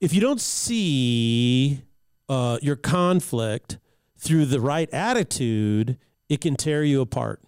if 0.00 0.12
you 0.12 0.20
don't 0.20 0.40
see 0.40 1.82
uh, 2.28 2.58
your 2.62 2.76
conflict 2.76 3.78
through 4.18 4.46
the 4.46 4.60
right 4.60 4.92
attitude, 4.92 5.98
it 6.28 6.40
can 6.40 6.56
tear 6.56 6.82
you 6.82 7.00
apart. 7.00 7.42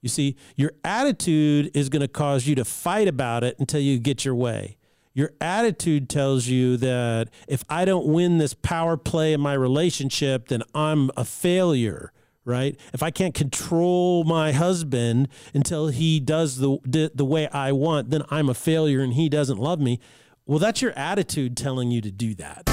You 0.00 0.08
see, 0.08 0.36
your 0.54 0.72
attitude 0.84 1.70
is 1.74 1.88
going 1.88 2.02
to 2.02 2.08
cause 2.08 2.46
you 2.46 2.54
to 2.56 2.64
fight 2.64 3.08
about 3.08 3.42
it 3.42 3.58
until 3.58 3.80
you 3.80 3.98
get 3.98 4.24
your 4.24 4.34
way. 4.34 4.76
Your 5.14 5.32
attitude 5.40 6.08
tells 6.08 6.46
you 6.46 6.76
that 6.78 7.30
if 7.48 7.64
I 7.70 7.84
don't 7.84 8.06
win 8.06 8.38
this 8.38 8.52
power 8.52 8.96
play 8.96 9.32
in 9.32 9.40
my 9.40 9.54
relationship, 9.54 10.48
then 10.48 10.62
I'm 10.74 11.10
a 11.16 11.24
failure, 11.24 12.12
right? 12.44 12.78
If 12.92 13.02
I 13.02 13.10
can't 13.10 13.32
control 13.32 14.24
my 14.24 14.52
husband 14.52 15.28
until 15.54 15.88
he 15.88 16.20
does 16.20 16.58
the, 16.58 16.78
the, 16.84 17.12
the 17.14 17.24
way 17.24 17.48
I 17.48 17.72
want, 17.72 18.10
then 18.10 18.24
I'm 18.28 18.48
a 18.48 18.54
failure 18.54 19.00
and 19.00 19.14
he 19.14 19.28
doesn't 19.28 19.58
love 19.58 19.80
me. 19.80 20.00
Well, 20.46 20.58
that's 20.58 20.82
your 20.82 20.92
attitude 20.92 21.56
telling 21.56 21.90
you 21.90 22.02
to 22.02 22.10
do 22.10 22.34
that. 22.34 22.68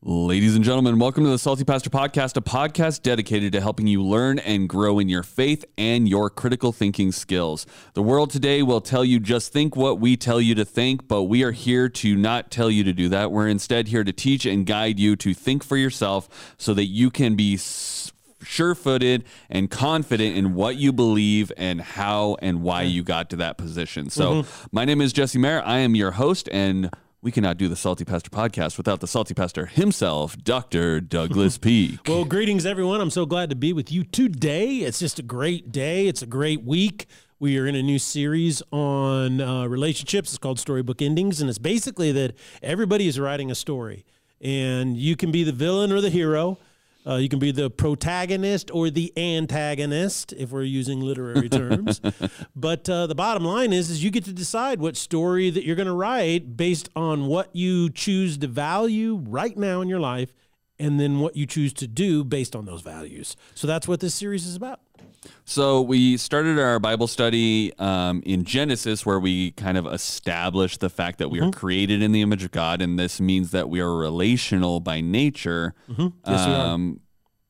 Ladies 0.00 0.56
and 0.56 0.64
gentlemen, 0.64 0.98
welcome 0.98 1.24
to 1.24 1.30
the 1.30 1.38
Salty 1.38 1.64
Pastor 1.64 1.90
Podcast, 1.90 2.38
a 2.38 2.40
podcast 2.40 3.02
dedicated 3.02 3.52
to 3.52 3.60
helping 3.60 3.86
you 3.86 4.02
learn 4.02 4.38
and 4.38 4.66
grow 4.66 4.98
in 4.98 5.10
your 5.10 5.22
faith 5.22 5.66
and 5.76 6.08
your 6.08 6.30
critical 6.30 6.72
thinking 6.72 7.12
skills. 7.12 7.66
The 7.92 8.00
world 8.00 8.30
today 8.30 8.62
will 8.62 8.80
tell 8.80 9.04
you 9.04 9.20
just 9.20 9.52
think 9.52 9.76
what 9.76 10.00
we 10.00 10.16
tell 10.16 10.40
you 10.40 10.54
to 10.54 10.64
think, 10.64 11.06
but 11.06 11.24
we 11.24 11.42
are 11.42 11.52
here 11.52 11.90
to 11.90 12.16
not 12.16 12.50
tell 12.50 12.70
you 12.70 12.82
to 12.84 12.94
do 12.94 13.10
that. 13.10 13.30
We're 13.30 13.48
instead 13.48 13.88
here 13.88 14.04
to 14.04 14.12
teach 14.12 14.46
and 14.46 14.64
guide 14.64 14.98
you 14.98 15.16
to 15.16 15.34
think 15.34 15.62
for 15.62 15.76
yourself 15.76 16.54
so 16.56 16.72
that 16.72 16.86
you 16.86 17.10
can 17.10 17.34
be 17.34 17.58
sure 18.48 18.74
footed 18.74 19.24
and 19.50 19.70
confident 19.70 20.36
in 20.36 20.54
what 20.54 20.76
you 20.76 20.92
believe 20.92 21.52
and 21.56 21.80
how 21.80 22.36
and 22.40 22.62
why 22.62 22.82
you 22.82 23.02
got 23.02 23.30
to 23.30 23.36
that 23.36 23.58
position. 23.58 24.08
So, 24.10 24.42
mm-hmm. 24.42 24.66
my 24.72 24.84
name 24.84 25.00
is 25.00 25.12
Jesse 25.12 25.38
Mayer. 25.38 25.62
I 25.64 25.78
am 25.78 25.94
your 25.94 26.12
host, 26.12 26.48
and 26.50 26.90
we 27.20 27.30
cannot 27.30 27.58
do 27.58 27.68
the 27.68 27.76
Salty 27.76 28.04
Pastor 28.04 28.30
podcast 28.30 28.78
without 28.78 29.00
the 29.00 29.06
Salty 29.06 29.34
Pastor 29.34 29.66
himself, 29.66 30.36
Dr. 30.38 31.00
Douglas 31.00 31.58
Peake. 31.58 32.00
well, 32.08 32.24
greetings, 32.24 32.64
everyone. 32.64 33.00
I'm 33.00 33.10
so 33.10 33.26
glad 33.26 33.50
to 33.50 33.56
be 33.56 33.72
with 33.72 33.92
you 33.92 34.02
today. 34.04 34.76
It's 34.76 34.98
just 34.98 35.18
a 35.18 35.22
great 35.22 35.70
day, 35.70 36.06
it's 36.06 36.22
a 36.22 36.26
great 36.26 36.64
week. 36.64 37.06
We 37.40 37.56
are 37.58 37.66
in 37.66 37.76
a 37.76 37.82
new 37.82 38.00
series 38.00 38.62
on 38.72 39.40
uh, 39.40 39.66
relationships. 39.66 40.30
It's 40.30 40.38
called 40.38 40.58
Storybook 40.58 41.00
Endings, 41.00 41.40
and 41.40 41.48
it's 41.48 41.58
basically 41.58 42.10
that 42.12 42.34
everybody 42.64 43.06
is 43.06 43.20
writing 43.20 43.48
a 43.50 43.54
story, 43.54 44.04
and 44.40 44.96
you 44.96 45.14
can 45.14 45.30
be 45.30 45.44
the 45.44 45.52
villain 45.52 45.92
or 45.92 46.00
the 46.00 46.10
hero. 46.10 46.58
Uh, 47.08 47.16
you 47.16 47.28
can 47.28 47.38
be 47.38 47.50
the 47.50 47.70
protagonist 47.70 48.70
or 48.70 48.90
the 48.90 49.12
antagonist 49.16 50.34
if 50.34 50.50
we're 50.50 50.62
using 50.62 51.00
literary 51.00 51.48
terms. 51.60 52.00
but 52.54 52.88
uh, 52.88 53.06
the 53.06 53.14
bottom 53.14 53.44
line 53.44 53.72
is, 53.72 53.88
is 53.88 54.04
you 54.04 54.10
get 54.10 54.24
to 54.24 54.32
decide 54.32 54.78
what 54.78 54.96
story 54.96 55.48
that 55.48 55.64
you're 55.64 55.76
going 55.76 55.86
to 55.86 55.94
write 55.94 56.56
based 56.56 56.90
on 56.94 57.26
what 57.26 57.54
you 57.54 57.88
choose 57.88 58.36
to 58.36 58.46
value 58.46 59.16
right 59.26 59.56
now 59.56 59.80
in 59.80 59.88
your 59.88 60.00
life, 60.00 60.34
and 60.78 60.98
then 60.98 61.20
what 61.20 61.36
you 61.36 61.46
choose 61.46 61.72
to 61.74 61.86
do 61.86 62.24
based 62.24 62.54
on 62.54 62.64
those 62.64 62.82
values. 62.82 63.36
So 63.54 63.66
that's 63.66 63.88
what 63.88 64.00
this 64.00 64.14
series 64.14 64.46
is 64.46 64.56
about. 64.56 64.80
So 65.44 65.80
we 65.80 66.16
started 66.16 66.58
our 66.58 66.78
Bible 66.78 67.06
study 67.06 67.72
um, 67.78 68.22
in 68.24 68.44
Genesis, 68.44 69.04
where 69.04 69.18
we 69.18 69.52
kind 69.52 69.76
of 69.76 69.86
established 69.86 70.80
the 70.80 70.90
fact 70.90 71.18
that 71.18 71.28
we 71.28 71.38
mm-hmm. 71.38 71.48
are 71.48 71.52
created 71.52 72.02
in 72.02 72.12
the 72.12 72.22
image 72.22 72.44
of 72.44 72.50
God, 72.50 72.80
and 72.80 72.98
this 72.98 73.20
means 73.20 73.50
that 73.50 73.68
we 73.68 73.80
are 73.80 73.94
relational 73.94 74.80
by 74.80 75.00
nature. 75.00 75.74
Mm-hmm. 75.90 76.08
Yes, 76.26 76.40
um, 76.40 77.00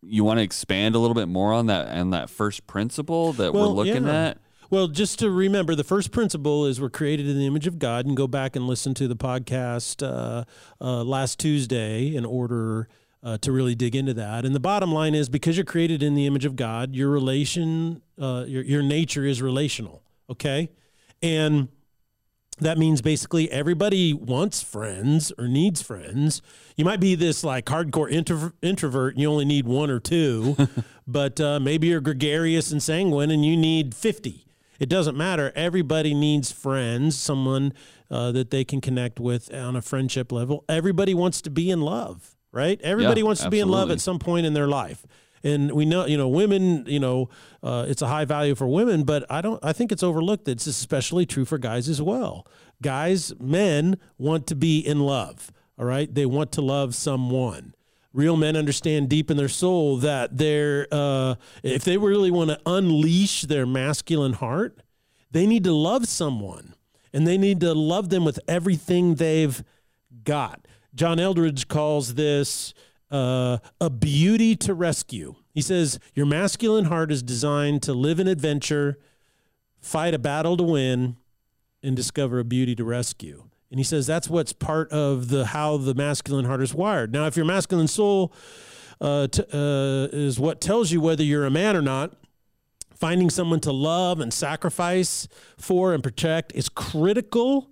you 0.02 0.24
want 0.24 0.38
to 0.38 0.44
expand 0.44 0.94
a 0.94 0.98
little 0.98 1.14
bit 1.14 1.28
more 1.28 1.52
on 1.52 1.66
that 1.66 1.88
and 1.88 2.12
that 2.12 2.30
first 2.30 2.66
principle 2.66 3.32
that 3.34 3.52
well, 3.52 3.74
we're 3.74 3.84
looking 3.84 4.06
yeah. 4.06 4.28
at? 4.28 4.38
Well, 4.70 4.88
just 4.88 5.18
to 5.20 5.30
remember, 5.30 5.74
the 5.74 5.84
first 5.84 6.10
principle 6.12 6.66
is 6.66 6.80
we're 6.80 6.90
created 6.90 7.26
in 7.26 7.38
the 7.38 7.46
image 7.46 7.66
of 7.66 7.78
God, 7.78 8.06
and 8.06 8.16
go 8.16 8.26
back 8.26 8.54
and 8.54 8.66
listen 8.66 8.94
to 8.94 9.08
the 9.08 9.16
podcast 9.16 10.06
uh, 10.06 10.44
uh, 10.80 11.04
last 11.04 11.38
Tuesday 11.38 12.14
in 12.14 12.24
order 12.24 12.88
uh, 13.22 13.38
to 13.38 13.52
really 13.52 13.74
dig 13.74 13.96
into 13.96 14.14
that. 14.14 14.44
And 14.44 14.54
the 14.54 14.60
bottom 14.60 14.92
line 14.92 15.14
is 15.14 15.28
because 15.28 15.56
you're 15.56 15.64
created 15.64 16.02
in 16.02 16.14
the 16.14 16.26
image 16.26 16.44
of 16.44 16.56
God, 16.56 16.94
your 16.94 17.10
relation, 17.10 18.02
uh, 18.20 18.44
your, 18.46 18.62
your 18.62 18.82
nature 18.82 19.24
is 19.24 19.42
relational. 19.42 20.02
Okay. 20.30 20.70
And 21.22 21.68
that 22.60 22.78
means 22.78 23.02
basically 23.02 23.50
everybody 23.50 24.12
wants 24.12 24.62
friends 24.62 25.32
or 25.38 25.48
needs 25.48 25.82
friends. 25.82 26.42
You 26.76 26.84
might 26.84 27.00
be 27.00 27.14
this 27.14 27.44
like 27.44 27.66
hardcore 27.66 28.10
intro- 28.10 28.52
introvert 28.62 29.14
and 29.14 29.22
you 29.22 29.30
only 29.30 29.44
need 29.44 29.66
one 29.66 29.90
or 29.90 30.00
two, 30.00 30.56
but 31.06 31.40
uh, 31.40 31.60
maybe 31.60 31.88
you're 31.88 32.00
gregarious 32.00 32.70
and 32.70 32.82
sanguine 32.82 33.30
and 33.30 33.44
you 33.44 33.56
need 33.56 33.94
50. 33.94 34.44
It 34.78 34.88
doesn't 34.88 35.16
matter. 35.16 35.52
Everybody 35.56 36.14
needs 36.14 36.52
friends, 36.52 37.18
someone 37.18 37.72
uh, 38.10 38.30
that 38.32 38.50
they 38.50 38.64
can 38.64 38.80
connect 38.80 39.18
with 39.18 39.52
on 39.52 39.74
a 39.74 39.82
friendship 39.82 40.30
level. 40.30 40.64
Everybody 40.68 41.14
wants 41.14 41.42
to 41.42 41.50
be 41.50 41.70
in 41.70 41.80
love 41.80 42.36
right? 42.52 42.80
Everybody 42.82 43.20
yeah, 43.20 43.26
wants 43.26 43.40
to 43.40 43.46
absolutely. 43.46 43.58
be 43.58 43.60
in 43.60 43.68
love 43.68 43.90
at 43.90 44.00
some 44.00 44.18
point 44.18 44.46
in 44.46 44.54
their 44.54 44.68
life. 44.68 45.04
And 45.44 45.72
we 45.72 45.84
know, 45.84 46.06
you 46.06 46.16
know, 46.16 46.28
women, 46.28 46.84
you 46.86 46.98
know, 47.00 47.28
uh, 47.62 47.86
it's 47.88 48.02
a 48.02 48.08
high 48.08 48.24
value 48.24 48.54
for 48.54 48.66
women, 48.66 49.04
but 49.04 49.24
I 49.30 49.40
don't, 49.40 49.64
I 49.64 49.72
think 49.72 49.92
it's 49.92 50.02
overlooked 50.02 50.46
that 50.46 50.52
it's 50.52 50.66
especially 50.66 51.26
true 51.26 51.44
for 51.44 51.58
guys 51.58 51.88
as 51.88 52.02
well. 52.02 52.46
Guys, 52.82 53.32
men 53.38 53.98
want 54.16 54.46
to 54.48 54.56
be 54.56 54.80
in 54.80 55.00
love, 55.00 55.52
all 55.78 55.84
right? 55.84 56.12
They 56.12 56.26
want 56.26 56.52
to 56.52 56.60
love 56.60 56.94
someone. 56.94 57.74
Real 58.12 58.36
men 58.36 58.56
understand 58.56 59.08
deep 59.08 59.30
in 59.30 59.36
their 59.36 59.48
soul 59.48 59.98
that 59.98 60.36
they're, 60.36 60.88
uh, 60.90 61.36
if 61.62 61.84
they 61.84 61.98
really 61.98 62.30
want 62.30 62.50
to 62.50 62.60
unleash 62.66 63.42
their 63.42 63.66
masculine 63.66 64.32
heart, 64.32 64.80
they 65.30 65.46
need 65.46 65.64
to 65.64 65.72
love 65.72 66.08
someone 66.08 66.74
and 67.12 67.26
they 67.26 67.38
need 67.38 67.60
to 67.60 67.74
love 67.74 68.08
them 68.08 68.24
with 68.24 68.40
everything 68.48 69.16
they've 69.16 69.62
got. 70.24 70.66
John 70.94 71.18
Eldredge 71.18 71.68
calls 71.68 72.14
this 72.14 72.74
uh, 73.10 73.58
a 73.80 73.90
beauty 73.90 74.56
to 74.56 74.74
rescue. 74.74 75.34
He 75.52 75.62
says, 75.62 75.98
Your 76.14 76.26
masculine 76.26 76.86
heart 76.86 77.10
is 77.10 77.22
designed 77.22 77.82
to 77.82 77.92
live 77.92 78.18
an 78.20 78.28
adventure, 78.28 78.98
fight 79.80 80.14
a 80.14 80.18
battle 80.18 80.56
to 80.56 80.62
win, 80.62 81.16
and 81.82 81.96
discover 81.96 82.38
a 82.38 82.44
beauty 82.44 82.74
to 82.74 82.84
rescue. 82.84 83.44
And 83.70 83.78
he 83.78 83.84
says 83.84 84.06
that's 84.06 84.28
what's 84.28 84.52
part 84.52 84.90
of 84.92 85.28
the 85.28 85.46
how 85.46 85.76
the 85.76 85.94
masculine 85.94 86.46
heart 86.46 86.62
is 86.62 86.74
wired. 86.74 87.12
Now, 87.12 87.26
if 87.26 87.36
your 87.36 87.44
masculine 87.44 87.88
soul 87.88 88.32
uh, 89.00 89.26
t- 89.26 89.42
uh, 89.52 90.08
is 90.12 90.40
what 90.40 90.60
tells 90.60 90.90
you 90.90 91.00
whether 91.00 91.22
you're 91.22 91.44
a 91.44 91.50
man 91.50 91.76
or 91.76 91.82
not, 91.82 92.14
finding 92.94 93.30
someone 93.30 93.60
to 93.60 93.72
love 93.72 94.20
and 94.20 94.32
sacrifice 94.32 95.28
for 95.58 95.92
and 95.92 96.02
protect 96.02 96.52
is 96.54 96.68
critical 96.68 97.70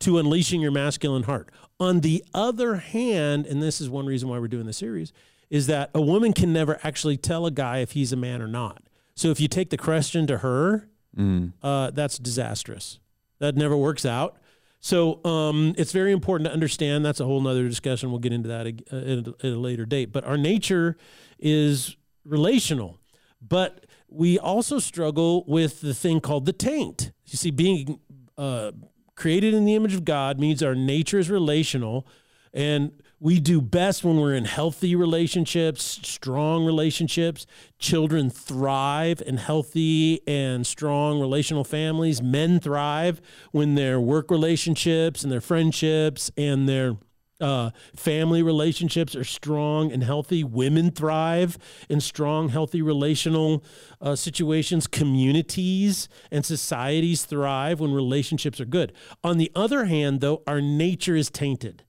to 0.00 0.18
unleashing 0.18 0.60
your 0.60 0.72
masculine 0.72 1.22
heart. 1.22 1.50
On 1.80 2.00
the 2.00 2.22
other 2.34 2.76
hand, 2.76 3.46
and 3.46 3.62
this 3.62 3.80
is 3.80 3.88
one 3.88 4.06
reason 4.06 4.28
why 4.28 4.38
we're 4.38 4.48
doing 4.48 4.66
the 4.66 4.72
series, 4.72 5.12
is 5.48 5.66
that 5.66 5.90
a 5.94 6.00
woman 6.00 6.32
can 6.32 6.52
never 6.52 6.78
actually 6.84 7.16
tell 7.16 7.46
a 7.46 7.50
guy 7.50 7.78
if 7.78 7.92
he's 7.92 8.12
a 8.12 8.16
man 8.16 8.40
or 8.40 8.46
not. 8.46 8.82
So 9.14 9.30
if 9.30 9.40
you 9.40 9.48
take 9.48 9.70
the 9.70 9.76
question 9.76 10.26
to 10.28 10.38
her, 10.38 10.88
mm. 11.16 11.52
uh, 11.62 11.90
that's 11.90 12.18
disastrous. 12.18 13.00
That 13.38 13.56
never 13.56 13.76
works 13.76 14.04
out. 14.04 14.36
So 14.80 15.24
um, 15.24 15.74
it's 15.76 15.92
very 15.92 16.12
important 16.12 16.46
to 16.48 16.52
understand. 16.52 17.04
That's 17.04 17.20
a 17.20 17.24
whole 17.24 17.40
nother 17.40 17.68
discussion. 17.68 18.10
We'll 18.10 18.20
get 18.20 18.32
into 18.32 18.48
that 18.48 18.66
at 18.66 18.74
a, 18.92 19.46
at 19.46 19.52
a 19.52 19.58
later 19.58 19.84
date. 19.84 20.12
But 20.12 20.24
our 20.24 20.38
nature 20.38 20.96
is 21.38 21.96
relational. 22.24 22.98
But 23.46 23.86
we 24.08 24.38
also 24.38 24.78
struggle 24.78 25.44
with 25.46 25.80
the 25.80 25.94
thing 25.94 26.20
called 26.20 26.46
the 26.46 26.52
taint. 26.52 27.12
You 27.26 27.36
see, 27.36 27.50
being 27.50 28.00
uh, 28.38 28.72
created 29.20 29.52
in 29.52 29.66
the 29.66 29.74
image 29.74 29.94
of 29.94 30.06
God 30.06 30.40
means 30.40 30.62
our 30.62 30.74
nature 30.74 31.18
is 31.18 31.28
relational. 31.28 32.06
And 32.54 33.02
we 33.20 33.38
do 33.38 33.60
best 33.60 34.02
when 34.02 34.18
we're 34.18 34.34
in 34.34 34.46
healthy 34.46 34.96
relationships, 34.96 36.00
strong 36.02 36.64
relationships. 36.64 37.46
Children 37.78 38.30
thrive 38.30 39.22
in 39.24 39.36
healthy 39.36 40.26
and 40.26 40.66
strong 40.66 41.20
relational 41.20 41.64
families. 41.64 42.22
Men 42.22 42.60
thrive 42.60 43.20
when 43.52 43.74
their 43.74 44.00
work 44.00 44.30
relationships 44.30 45.22
and 45.22 45.30
their 45.30 45.42
friendships 45.42 46.30
and 46.38 46.66
their 46.66 46.96
uh, 47.40 47.70
family 47.94 48.42
relationships 48.42 49.16
are 49.16 49.24
strong 49.24 49.92
and 49.92 50.02
healthy. 50.02 50.44
Women 50.44 50.90
thrive 50.90 51.58
in 51.88 52.00
strong, 52.00 52.48
healthy 52.50 52.82
relational 52.82 53.64
uh, 54.00 54.16
situations. 54.16 54.86
Communities 54.86 56.08
and 56.30 56.44
societies 56.44 57.24
thrive 57.24 57.80
when 57.80 57.92
relationships 57.92 58.60
are 58.60 58.66
good. 58.66 58.92
On 59.24 59.38
the 59.38 59.50
other 59.54 59.86
hand, 59.86 60.20
though, 60.20 60.42
our 60.46 60.60
nature 60.60 61.16
is 61.16 61.30
tainted. 61.30 61.84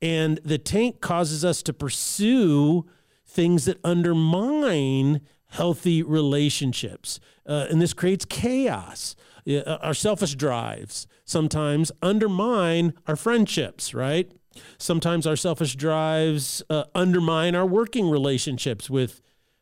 And 0.00 0.38
the 0.44 0.58
taint 0.58 1.00
causes 1.00 1.44
us 1.44 1.62
to 1.64 1.72
pursue 1.72 2.86
things 3.26 3.64
that 3.64 3.78
undermine 3.84 5.20
healthy 5.48 6.02
relationships. 6.02 7.20
Uh, 7.46 7.66
and 7.70 7.80
this 7.80 7.94
creates 7.94 8.24
chaos. 8.24 9.16
Uh, 9.48 9.78
our 9.80 9.94
selfish 9.94 10.34
drives 10.34 11.06
sometimes 11.24 11.90
undermine 12.02 12.94
our 13.06 13.16
friendships, 13.16 13.94
right? 13.94 14.30
Sometimes 14.78 15.26
our 15.26 15.36
selfish 15.36 15.76
drives 15.76 16.62
uh, 16.70 16.84
undermine 16.94 17.54
our 17.54 17.66
working 17.66 18.10
relationships 18.10 18.88
with 18.88 19.20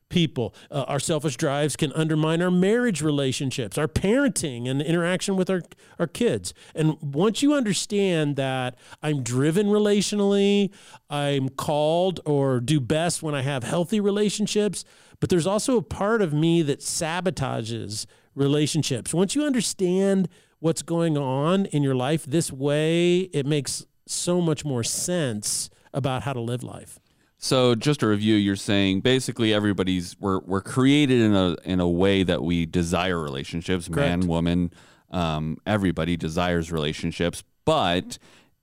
people. 0.09 0.55
Uh, 0.71 0.85
our 0.87 1.01
selfish 1.01 1.37
drives 1.37 1.77
can 1.77 1.93
undermine 1.93 2.41
our 2.41 2.51
marriage 2.51 3.03
relationships, 3.03 3.77
our 3.77 3.89
parenting, 3.89 4.69
and 4.69 4.81
interaction 4.81 5.37
with 5.37 5.51
our, 5.51 5.63
our 5.99 6.07
kids. 6.07 6.55
And 6.75 6.97
once 7.01 7.43
you 7.43 7.55
understand 7.55 8.37
that 8.37 8.77
I'm 9.03 9.23
driven 9.23 9.67
relationally, 9.67 10.71
I'm 11.11 11.49
called 11.49 12.21
or 12.25 12.61
do 12.61 12.81
best 12.81 13.23
when 13.23 13.35
I 13.35 13.43
have 13.43 13.65
healthy 13.65 14.01
relationships, 14.01 14.85
but 15.21 15.31
there's 15.31 15.47
also 15.47 15.77
a 15.77 15.83
part 15.83 16.23
of 16.23 16.33
me 16.33 16.63
that 16.63 16.81
sabotages 16.81 18.07
relationships. 18.35 19.15
Once 19.15 19.35
you 19.35 19.45
understand 19.45 20.29
what's 20.61 20.83
going 20.83 21.17
on 21.17 21.67
in 21.67 21.83
your 21.83 21.95
life 21.95 22.25
this 22.25 22.53
way, 22.53 23.21
it 23.33 23.47
makes 23.47 23.87
so 24.07 24.41
much 24.41 24.65
more 24.65 24.85
sense 24.85 25.71
about 25.93 26.23
how 26.23 26.33
to 26.33 26.41
live 26.41 26.63
life. 26.63 26.99
So 27.39 27.75
just 27.75 28.01
to 28.01 28.07
review, 28.07 28.35
you're 28.35 28.57
saying 28.57 29.01
basically 29.01 29.53
everybody's 29.53 30.17
we're 30.19 30.41
we're 30.41 30.63
created 30.63 31.21
in 31.21 31.35
a 31.35 31.57
in 31.65 31.81
a 31.81 31.89
way 31.89 32.23
that 32.23 32.43
we 32.43 32.67
desire 32.67 33.21
relationships, 33.21 33.89
Correct. 33.89 34.21
man, 34.21 34.29
woman, 34.29 34.73
um, 35.11 35.59
everybody 35.67 36.17
desires 36.17 36.73
relationships, 36.73 37.45
but 37.65 38.19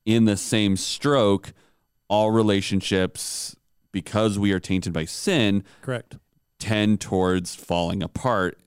in 0.05 0.25
the 0.25 0.37
same 0.37 0.75
stroke, 0.75 1.53
all 2.07 2.31
relationships, 2.31 3.55
because 3.91 4.39
we 4.39 4.51
are 4.51 4.59
tainted 4.59 4.91
by 4.91 5.05
sin, 5.05 5.63
Correct. 5.81 6.17
tend 6.59 6.99
towards 6.99 7.55
falling 7.55 8.01
apart 8.01 8.57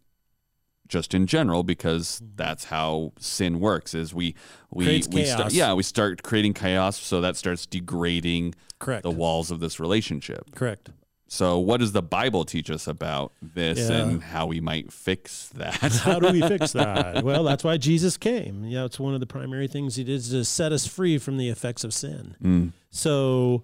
just 0.88 1.14
in 1.14 1.26
general 1.26 1.62
because 1.62 2.22
that's 2.36 2.64
how 2.64 3.12
sin 3.18 3.60
works 3.60 3.94
is 3.94 4.14
we 4.14 4.34
we 4.70 4.84
Creates 4.84 5.08
we 5.08 5.24
start 5.24 5.52
yeah 5.52 5.72
we 5.74 5.82
start 5.82 6.22
creating 6.22 6.54
chaos 6.54 6.96
so 6.98 7.20
that 7.20 7.36
starts 7.36 7.66
degrading 7.66 8.54
Correct. 8.78 9.02
the 9.02 9.10
walls 9.10 9.50
of 9.50 9.60
this 9.60 9.80
relationship 9.80 10.54
Correct. 10.54 10.90
so 11.28 11.58
what 11.58 11.80
does 11.80 11.92
the 11.92 12.02
bible 12.02 12.44
teach 12.44 12.70
us 12.70 12.86
about 12.86 13.32
this 13.42 13.78
Yeah. 13.90 13.96
and 14.02 14.22
how 14.22 14.46
we 14.46 14.60
might 14.60 14.92
fix 14.92 15.48
that 15.56 15.74
How 16.04 16.20
do 16.20 16.32
we 16.32 16.40
fix 16.42 16.72
that? 16.82 17.24
well, 17.24 17.42
that's 17.44 17.64
why 17.64 17.76
Jesus 17.76 18.16
came. 18.16 18.64
Yeah, 18.64 18.84
it's 18.84 19.00
one 19.00 19.14
of 19.14 19.20
the 19.20 19.26
primary 19.26 19.66
things 19.68 19.96
he 19.96 20.04
did 20.04 20.14
is 20.16 20.30
to 20.30 20.44
set 20.44 20.72
us 20.72 20.86
free 20.86 21.18
from 21.18 21.36
the 21.36 21.48
effects 21.48 21.84
of 21.84 21.92
sin. 21.94 22.36
Mm. 22.42 22.72
So 22.90 23.62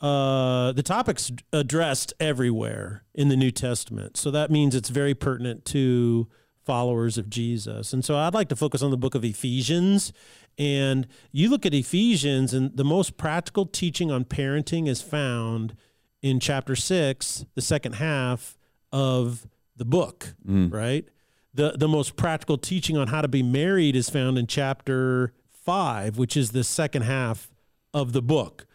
uh, 0.00 0.72
the 0.72 0.82
topic's 0.82 1.30
addressed 1.52 2.12
everywhere 2.20 3.04
in 3.14 3.28
the 3.28 3.36
New 3.36 3.50
Testament. 3.50 4.16
So 4.16 4.30
that 4.32 4.50
means 4.50 4.74
it's 4.74 4.88
very 4.90 5.14
pertinent 5.14 5.64
to 5.66 6.28
followers 6.64 7.18
of 7.18 7.30
Jesus. 7.30 7.92
And 7.92 8.04
so 8.04 8.16
I'd 8.16 8.34
like 8.34 8.48
to 8.48 8.56
focus 8.56 8.82
on 8.82 8.90
the 8.90 8.96
book 8.96 9.14
of 9.14 9.24
Ephesians. 9.24 10.12
And 10.58 11.06
you 11.32 11.50
look 11.50 11.66
at 11.66 11.74
Ephesians, 11.74 12.54
and 12.54 12.76
the 12.76 12.84
most 12.84 13.16
practical 13.16 13.66
teaching 13.66 14.10
on 14.10 14.24
parenting 14.24 14.88
is 14.88 15.02
found 15.02 15.76
in 16.22 16.40
chapter 16.40 16.76
six, 16.76 17.44
the 17.54 17.62
second 17.62 17.94
half 17.94 18.56
of 18.92 19.46
the 19.76 19.84
book, 19.84 20.34
mm. 20.46 20.72
right? 20.72 21.06
The, 21.52 21.72
the 21.78 21.88
most 21.88 22.16
practical 22.16 22.56
teaching 22.58 22.96
on 22.96 23.08
how 23.08 23.20
to 23.20 23.28
be 23.28 23.42
married 23.42 23.96
is 23.96 24.08
found 24.08 24.38
in 24.38 24.46
chapter 24.46 25.32
five, 25.50 26.18
which 26.18 26.36
is 26.36 26.52
the 26.52 26.64
second 26.64 27.02
half 27.02 27.50
of 27.92 28.12
the 28.12 28.22
book 28.22 28.66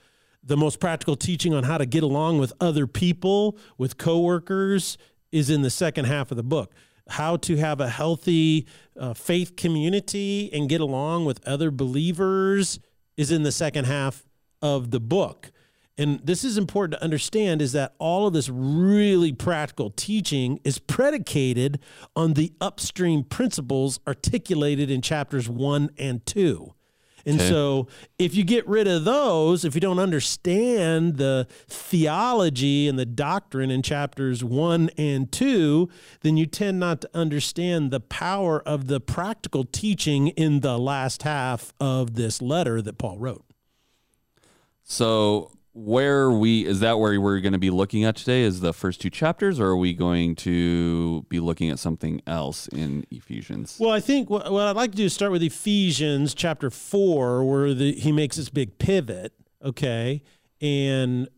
the 0.44 0.58
most 0.58 0.80
practical 0.80 1.16
teaching 1.16 1.54
on 1.54 1.64
how 1.64 1.78
to 1.78 1.86
get 1.86 2.04
along 2.04 2.40
with 2.40 2.54
other 2.60 2.88
people, 2.88 3.58
with 3.78 3.98
coworkers, 3.98 4.98
is 5.32 5.50
in 5.50 5.62
the 5.62 5.70
second 5.70 6.06
half 6.06 6.32
of 6.32 6.38
the 6.38 6.44
book. 6.44 6.74
How 7.10 7.38
to 7.38 7.58
have 7.58 7.82
a 7.82 7.90
healthy 7.90 8.68
uh, 8.98 9.14
faith 9.14 9.56
community 9.56 10.50
and 10.54 10.70
get 10.70 10.82
along 10.82 11.26
with 11.26 11.46
other 11.48 11.72
believers 11.72 12.80
is 13.18 13.32
in 13.32 13.44
the 13.44 13.52
second 13.52 13.86
half 13.86 14.26
of 14.62 14.92
the 14.92 15.00
book. 15.00 15.52
And 15.98 16.22
this 16.24 16.46
is 16.46 16.58
important 16.58 16.98
to 16.98 17.04
understand 17.04 17.62
is 17.62 17.74
that 17.74 17.94
all 18.00 18.28
of 18.28 18.34
this 18.34 18.48
really 18.48 19.34
practical 19.34 19.90
teaching 19.90 20.62
is 20.64 20.80
predicated 20.80 21.80
on 22.16 22.36
the 22.36 22.54
upstream 22.62 23.26
principles 23.26 24.00
articulated 24.08 24.90
in 24.90 25.02
chapters 25.02 25.50
one 25.50 25.90
and 25.98 26.26
two. 26.26 26.74
And 27.26 27.36
Okay. 27.40 27.50
so, 27.50 27.88
if 28.18 28.36
you 28.36 28.44
get 28.44 28.68
rid 28.68 28.88
of 28.88 29.04
those, 29.06 29.66
if 29.66 29.76
you 29.76 29.82
don't 29.82 30.00
understand 30.00 31.18
the 31.18 31.48
theology 31.68 32.88
and 32.88 32.98
the 32.98 33.06
doctrine 33.06 33.70
in 33.72 33.82
chapters 33.82 34.44
one 34.44 34.90
and 34.98 35.32
two, 35.32 35.90
then 36.22 36.38
you 36.38 36.46
tend 36.46 36.80
not 36.80 37.02
to 37.02 37.10
understand 37.14 37.92
the 37.92 38.00
power 38.00 38.62
of 38.62 38.88
the 38.88 39.00
practical 39.00 39.64
teaching 39.66 40.28
in 40.30 40.62
the 40.62 40.78
last 40.78 41.24
half 41.24 41.74
of 41.80 42.16
this 42.16 42.42
letter 42.42 42.82
that 42.82 42.98
Paul 42.98 43.18
wrote. 43.18 43.44
so 44.84 45.52
where 45.80 46.30
we 46.30 46.66
is 46.66 46.82
that 46.82 47.00
where 47.00 47.20
we're 47.22 47.40
going 47.40 47.54
to 47.54 47.60
be 47.60 47.70
looking 47.70 48.04
at 48.04 48.16
today 48.16 48.42
is 48.42 48.60
the 48.60 48.74
first 48.74 49.00
two 49.00 49.10
chapters 49.10 49.60
or 49.60 49.68
are 49.68 49.78
we 49.78 49.94
going 49.94 50.36
to 50.36 51.26
be 51.30 51.40
looking 51.40 51.70
at 51.70 51.80
something 51.80 52.22
else 52.28 52.68
in 52.68 53.06
ephesians? 53.12 53.78
Well, 53.80 53.92
I 53.92 54.02
think 54.02 54.30
what, 54.30 54.52
what 54.52 54.68
I'd 54.68 54.76
like 54.76 54.92
to 54.92 54.98
do 54.98 55.06
is 55.06 55.14
start 55.14 55.32
with 55.32 55.42
Ephesians 55.42 56.34
chapter 56.34 56.70
four, 56.70 57.44
where 57.46 57.74
the, 57.74 57.94
he 57.94 58.12
makes 58.12 58.36
this 58.36 58.50
big 58.50 58.78
pivot, 58.78 59.34
okay, 59.64 60.22
and 60.62 61.30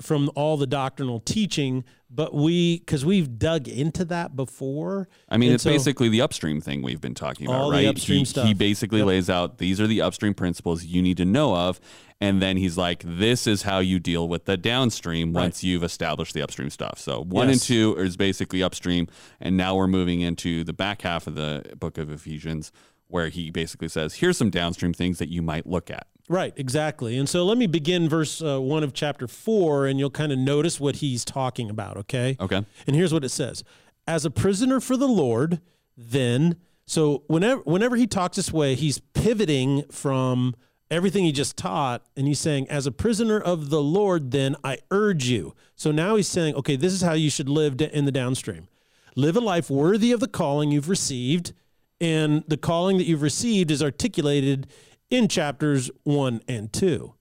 from 0.00 0.30
all 0.34 0.56
the 0.56 0.66
doctrinal 0.66 1.20
teaching, 1.20 1.84
but 2.10 2.34
we 2.34 2.78
because 2.80 3.04
we've 3.04 3.38
dug 3.38 3.68
into 3.68 4.04
that 4.06 4.36
before. 4.36 5.08
I 5.28 5.36
mean, 5.36 5.50
and 5.50 5.54
it's 5.54 5.64
so- 5.64 5.70
basically 5.70 6.08
the 6.08 6.20
upstream 6.20 6.60
thing 6.60 6.82
we've 6.82 7.00
been 7.00 7.14
talking 7.14 7.46
about, 7.46 7.70
right? 7.70 7.86
upstream 7.86 8.20
he, 8.20 8.24
stuff. 8.24 8.46
he 8.46 8.54
basically 8.54 9.02
lays 9.02 9.30
out 9.30 9.58
these 9.58 9.80
are 9.80 9.86
the 9.86 10.02
upstream 10.02 10.34
principles 10.34 10.84
you 10.84 11.02
need 11.02 11.16
to 11.16 11.24
know 11.24 11.54
of. 11.54 11.80
And 12.20 12.40
then 12.40 12.56
he's 12.56 12.78
like, 12.78 13.02
this 13.04 13.46
is 13.46 13.62
how 13.62 13.80
you 13.80 13.98
deal 13.98 14.26
with 14.26 14.46
the 14.46 14.56
downstream 14.56 15.34
once 15.34 15.62
you've 15.62 15.84
established 15.84 16.32
the 16.32 16.40
upstream 16.40 16.70
stuff. 16.70 16.98
So 16.98 17.22
one 17.22 17.50
and 17.50 17.60
two 17.60 17.94
is 17.98 18.16
basically 18.16 18.62
upstream. 18.62 19.06
And 19.38 19.56
now 19.56 19.76
we're 19.76 19.86
moving 19.86 20.22
into 20.22 20.64
the 20.64 20.72
back 20.72 21.02
half 21.02 21.26
of 21.26 21.34
the 21.34 21.74
book 21.78 21.98
of 21.98 22.10
Ephesians, 22.10 22.72
where 23.08 23.28
he 23.28 23.50
basically 23.50 23.88
says, 23.88 24.14
here's 24.14 24.38
some 24.38 24.48
downstream 24.48 24.94
things 24.94 25.18
that 25.18 25.28
you 25.28 25.42
might 25.42 25.66
look 25.66 25.90
at. 25.90 26.06
Right, 26.28 26.52
exactly. 26.56 27.16
And 27.16 27.28
so 27.28 27.44
let 27.44 27.56
me 27.56 27.66
begin 27.66 28.08
verse 28.08 28.42
uh, 28.42 28.60
one 28.60 28.82
of 28.82 28.92
chapter 28.92 29.28
four, 29.28 29.86
and 29.86 29.98
you'll 29.98 30.10
kind 30.10 30.32
of 30.32 30.38
notice 30.38 30.80
what 30.80 30.96
he's 30.96 31.24
talking 31.24 31.70
about, 31.70 31.96
okay? 31.96 32.36
Okay. 32.40 32.64
And 32.86 32.96
here's 32.96 33.12
what 33.12 33.24
it 33.24 33.28
says 33.30 33.62
As 34.06 34.24
a 34.24 34.30
prisoner 34.30 34.80
for 34.80 34.96
the 34.96 35.08
Lord, 35.08 35.60
then, 35.96 36.56
so 36.86 37.22
whenever, 37.28 37.60
whenever 37.62 37.96
he 37.96 38.06
talks 38.06 38.36
this 38.36 38.52
way, 38.52 38.74
he's 38.74 38.98
pivoting 38.98 39.84
from 39.90 40.56
everything 40.90 41.24
he 41.24 41.32
just 41.32 41.56
taught, 41.56 42.04
and 42.16 42.26
he's 42.26 42.40
saying, 42.40 42.68
As 42.68 42.86
a 42.86 42.92
prisoner 42.92 43.38
of 43.38 43.70
the 43.70 43.82
Lord, 43.82 44.32
then 44.32 44.56
I 44.64 44.78
urge 44.90 45.26
you. 45.26 45.54
So 45.76 45.92
now 45.92 46.16
he's 46.16 46.28
saying, 46.28 46.54
okay, 46.56 46.76
this 46.76 46.92
is 46.92 47.02
how 47.02 47.12
you 47.12 47.30
should 47.30 47.48
live 47.48 47.80
in 47.80 48.04
the 48.04 48.12
downstream. 48.12 48.66
Live 49.14 49.36
a 49.36 49.40
life 49.40 49.70
worthy 49.70 50.12
of 50.12 50.20
the 50.20 50.28
calling 50.28 50.70
you've 50.70 50.88
received. 50.88 51.52
And 52.00 52.44
the 52.46 52.56
calling 52.56 52.98
that 52.98 53.04
you've 53.04 53.22
received 53.22 53.70
is 53.70 53.82
articulated 53.82 54.66
in 55.10 55.28
chapters 55.28 55.90
one 56.04 56.40
and 56.48 56.72
two. 56.72 57.14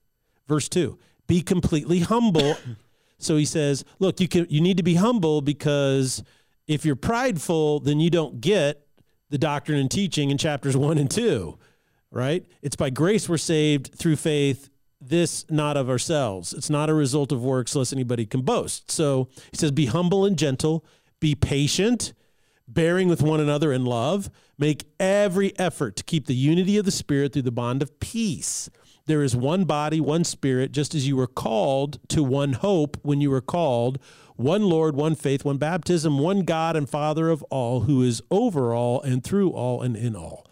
Verse 0.47 0.69
two, 0.69 0.97
be 1.27 1.41
completely 1.41 1.99
humble. 1.99 2.57
so 3.17 3.37
he 3.37 3.45
says, 3.45 3.83
look, 3.99 4.19
you 4.19 4.27
can 4.27 4.45
you 4.49 4.61
need 4.61 4.77
to 4.77 4.83
be 4.83 4.95
humble 4.95 5.41
because 5.41 6.23
if 6.67 6.85
you're 6.85 6.95
prideful, 6.95 7.79
then 7.79 7.99
you 7.99 8.09
don't 8.09 8.41
get 8.41 8.87
the 9.29 9.37
doctrine 9.37 9.79
and 9.79 9.91
teaching 9.91 10.29
in 10.29 10.37
chapters 10.37 10.77
one 10.77 10.97
and 10.97 11.09
two. 11.09 11.57
Right? 12.11 12.45
It's 12.61 12.75
by 12.75 12.91
grace 12.91 13.27
we're 13.27 13.37
saved 13.37 13.93
through 13.95 14.15
faith, 14.15 14.69
this 15.01 15.45
not 15.49 15.75
of 15.75 15.89
ourselves. 15.89 16.53
It's 16.53 16.69
not 16.69 16.89
a 16.89 16.93
result 16.93 17.31
of 17.31 17.43
works, 17.43 17.75
lest 17.75 17.91
anybody 17.91 18.25
can 18.25 18.41
boast. 18.41 18.89
So 18.89 19.27
he 19.51 19.57
says, 19.57 19.71
be 19.71 19.87
humble 19.87 20.25
and 20.25 20.37
gentle, 20.37 20.85
be 21.19 21.35
patient, 21.35 22.13
bearing 22.67 23.07
with 23.07 23.21
one 23.21 23.39
another 23.39 23.71
in 23.71 23.85
love. 23.85 24.29
Make 24.57 24.85
every 24.99 25.57
effort 25.59 25.95
to 25.97 26.03
keep 26.03 26.25
the 26.25 26.35
unity 26.35 26.77
of 26.77 26.85
the 26.85 26.91
Spirit 26.91 27.33
through 27.33 27.43
the 27.43 27.51
bond 27.51 27.81
of 27.81 27.99
peace. 27.99 28.69
There 29.05 29.21
is 29.21 29.35
one 29.35 29.65
body, 29.65 30.01
one 30.01 30.23
Spirit, 30.23 30.71
just 30.71 30.95
as 30.95 31.07
you 31.07 31.15
were 31.15 31.27
called 31.27 31.99
to 32.09 32.23
one 32.23 32.53
hope 32.53 32.97
when 33.03 33.21
you 33.21 33.29
were 33.29 33.41
called, 33.41 33.99
one 34.35 34.63
Lord, 34.63 34.95
one 34.95 35.15
faith, 35.15 35.45
one 35.45 35.57
baptism, 35.57 36.17
one 36.17 36.41
God 36.41 36.75
and 36.75 36.89
Father 36.89 37.29
of 37.29 37.43
all, 37.43 37.81
who 37.81 38.01
is 38.01 38.21
over 38.31 38.73
all 38.73 39.01
and 39.01 39.23
through 39.23 39.51
all 39.51 39.81
and 39.81 39.95
in 39.95 40.15
all. 40.15 40.47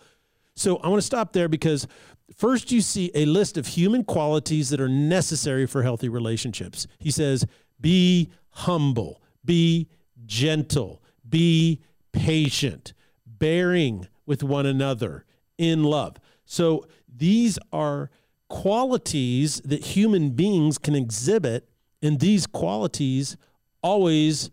So 0.55 0.77
I 0.77 0.87
want 0.87 1.01
to 1.01 1.05
stop 1.05 1.33
there 1.33 1.49
because 1.49 1.87
first 2.35 2.71
you 2.71 2.81
see 2.81 3.11
a 3.15 3.25
list 3.25 3.57
of 3.57 3.67
human 3.67 4.03
qualities 4.03 4.69
that 4.69 4.79
are 4.79 4.89
necessary 4.89 5.65
for 5.65 5.81
healthy 5.81 6.09
relationships. 6.09 6.85
He 6.99 7.09
says, 7.09 7.45
be 7.81 8.31
humble, 8.49 9.21
be 9.43 9.89
gentle, 10.25 11.01
be 11.27 11.81
patient, 12.13 12.93
bearing 13.25 14.07
with 14.25 14.43
one 14.43 14.65
another 14.65 15.25
in 15.57 15.83
love. 15.83 16.17
So 16.45 16.85
these 17.13 17.59
are 17.71 18.09
qualities 18.47 19.61
that 19.65 19.83
human 19.83 20.29
beings 20.31 20.77
can 20.77 20.95
exhibit, 20.95 21.67
and 22.01 22.19
these 22.19 22.45
qualities 22.47 23.35
always 23.81 24.49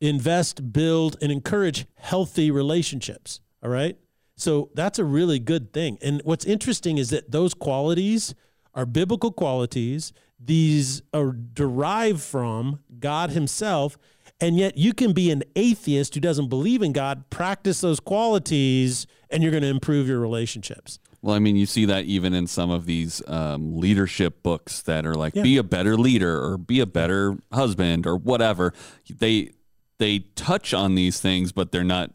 invest, 0.00 0.72
build, 0.72 1.16
and 1.22 1.32
encourage 1.32 1.86
healthy 1.94 2.50
relationships. 2.50 3.40
All 3.62 3.70
right. 3.70 3.96
So 4.36 4.70
that's 4.74 4.98
a 4.98 5.04
really 5.04 5.38
good 5.38 5.72
thing. 5.72 5.98
And 6.02 6.20
what's 6.24 6.44
interesting 6.44 6.98
is 6.98 7.10
that 7.10 7.30
those 7.30 7.54
qualities 7.54 8.34
are 8.74 8.86
biblical 8.86 9.30
qualities. 9.30 10.12
These 10.40 11.02
are 11.14 11.32
derived 11.32 12.20
from 12.20 12.80
God 12.98 13.30
Himself, 13.30 13.96
And 14.42 14.58
yet 14.58 14.76
you 14.76 14.92
can 14.92 15.12
be 15.12 15.30
an 15.30 15.44
atheist 15.54 16.14
who 16.14 16.20
doesn't 16.20 16.48
believe 16.48 16.82
in 16.82 16.92
God, 16.92 17.30
practice 17.30 17.80
those 17.80 18.00
qualities, 18.00 19.06
and 19.30 19.40
you're 19.40 19.52
going 19.52 19.62
to 19.62 19.68
improve 19.68 20.08
your 20.08 20.18
relationships. 20.18 20.98
Well, 21.22 21.36
I 21.36 21.38
mean, 21.38 21.54
you 21.54 21.64
see 21.64 21.84
that 21.84 22.06
even 22.06 22.34
in 22.34 22.48
some 22.48 22.68
of 22.68 22.84
these 22.84 23.22
um, 23.28 23.78
leadership 23.78 24.42
books 24.42 24.82
that 24.82 25.06
are 25.06 25.14
like, 25.14 25.36
yeah. 25.36 25.44
be 25.44 25.56
a 25.58 25.62
better 25.62 25.96
leader 25.96 26.44
or 26.44 26.58
be 26.58 26.80
a 26.80 26.86
better 26.86 27.38
husband 27.52 28.04
or 28.04 28.16
whatever. 28.16 28.74
They 29.08 29.52
they 29.98 30.20
touch 30.34 30.74
on 30.74 30.96
these 30.96 31.20
things, 31.20 31.52
but 31.52 31.70
they're 31.70 31.84
not 31.84 32.10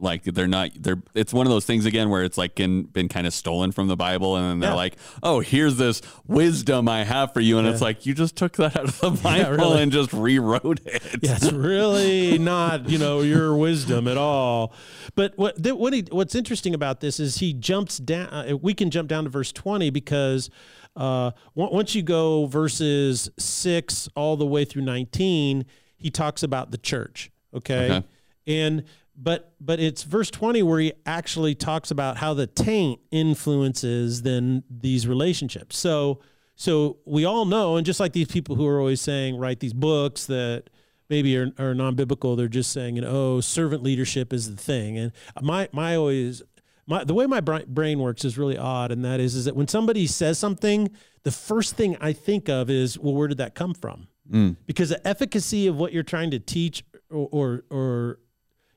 like 0.00 0.24
they're 0.24 0.48
not 0.48 0.70
they're 0.76 1.00
it's 1.14 1.32
one 1.32 1.46
of 1.46 1.52
those 1.52 1.64
things 1.64 1.86
again 1.86 2.10
where 2.10 2.24
it's 2.24 2.36
like 2.36 2.54
been, 2.56 2.82
been 2.82 3.08
kind 3.08 3.26
of 3.26 3.34
stolen 3.34 3.70
from 3.70 3.86
the 3.86 3.96
bible 3.96 4.36
and 4.36 4.44
then 4.44 4.58
they're 4.60 4.70
yeah. 4.70 4.74
like 4.74 4.96
oh 5.22 5.40
here's 5.40 5.76
this 5.76 6.02
wisdom 6.26 6.88
i 6.88 7.04
have 7.04 7.32
for 7.32 7.40
you 7.40 7.58
and 7.58 7.66
yeah. 7.66 7.72
it's 7.72 7.80
like 7.80 8.04
you 8.04 8.12
just 8.12 8.36
took 8.36 8.56
that 8.56 8.76
out 8.76 8.84
of 8.84 9.00
the 9.00 9.10
bible 9.22 9.38
yeah, 9.38 9.48
really. 9.50 9.82
and 9.82 9.92
just 9.92 10.12
rewrote 10.12 10.80
it 10.84 11.02
yeah 11.22 11.36
it's 11.36 11.52
really 11.52 12.38
not 12.38 12.88
you 12.88 12.98
know 12.98 13.20
your 13.20 13.56
wisdom 13.56 14.08
at 14.08 14.16
all 14.16 14.72
but 15.14 15.36
what 15.36 15.58
what 15.60 15.92
he, 15.92 16.04
what's 16.10 16.34
interesting 16.34 16.74
about 16.74 17.00
this 17.00 17.20
is 17.20 17.36
he 17.36 17.52
jumps 17.52 17.98
down 17.98 18.28
uh, 18.28 18.56
we 18.60 18.74
can 18.74 18.90
jump 18.90 19.08
down 19.08 19.24
to 19.24 19.30
verse 19.30 19.52
20 19.52 19.90
because 19.90 20.50
uh, 20.96 21.32
once 21.54 21.94
you 21.94 22.02
go 22.02 22.46
verses 22.46 23.28
6 23.38 24.08
all 24.14 24.36
the 24.36 24.46
way 24.46 24.64
through 24.64 24.82
19 24.82 25.64
he 25.96 26.10
talks 26.10 26.42
about 26.42 26.70
the 26.70 26.78
church 26.78 27.30
okay. 27.54 27.90
okay. 27.90 28.06
and 28.46 28.84
but 29.16 29.54
but 29.60 29.80
it's 29.80 30.02
verse 30.02 30.30
20 30.30 30.62
where 30.62 30.80
he 30.80 30.92
actually 31.06 31.54
talks 31.54 31.90
about 31.90 32.18
how 32.18 32.34
the 32.34 32.46
taint 32.46 33.00
influences 33.10 34.22
then 34.22 34.64
these 34.68 35.06
relationships. 35.06 35.76
So 35.76 36.20
so 36.56 36.98
we 37.04 37.24
all 37.24 37.44
know 37.44 37.76
and 37.76 37.86
just 37.86 38.00
like 38.00 38.12
these 38.12 38.28
people 38.28 38.56
who 38.56 38.66
are 38.66 38.78
always 38.78 39.00
saying 39.00 39.36
write 39.36 39.60
these 39.60 39.72
books 39.72 40.26
that 40.26 40.64
maybe 41.10 41.36
are, 41.36 41.52
are 41.58 41.74
non-biblical 41.74 42.36
they're 42.36 42.48
just 42.48 42.72
saying 42.72 42.96
you 42.96 43.02
know 43.02 43.10
oh 43.10 43.40
servant 43.40 43.82
leadership 43.82 44.32
is 44.32 44.54
the 44.54 44.60
thing. 44.60 44.98
And 44.98 45.12
my 45.40 45.68
my 45.72 45.96
always 45.96 46.42
my 46.86 47.04
the 47.04 47.14
way 47.14 47.26
my 47.26 47.40
brain 47.40 47.98
works 48.00 48.24
is 48.24 48.36
really 48.36 48.58
odd 48.58 48.90
and 48.90 49.04
that 49.04 49.20
is 49.20 49.34
is 49.34 49.44
that 49.44 49.56
when 49.56 49.68
somebody 49.68 50.06
says 50.06 50.38
something 50.38 50.90
the 51.22 51.30
first 51.30 51.76
thing 51.76 51.96
i 52.00 52.12
think 52.12 52.48
of 52.50 52.68
is 52.68 52.98
well 52.98 53.14
where 53.14 53.28
did 53.28 53.38
that 53.38 53.54
come 53.54 53.74
from? 53.74 54.08
Mm. 54.30 54.56
because 54.64 54.88
the 54.88 55.06
efficacy 55.06 55.66
of 55.66 55.76
what 55.76 55.92
you're 55.92 56.02
trying 56.02 56.30
to 56.30 56.38
teach 56.38 56.82
or, 57.10 57.28
or, 57.30 57.64
or 57.70 58.18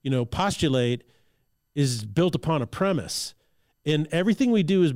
you 0.08 0.12
know, 0.12 0.24
postulate 0.24 1.04
is 1.76 2.06
built 2.06 2.34
upon 2.34 2.62
a 2.62 2.66
premise. 2.66 3.34
And 3.86 4.08
everything 4.10 4.52
we 4.52 4.64
do 4.64 4.84
is 4.84 4.94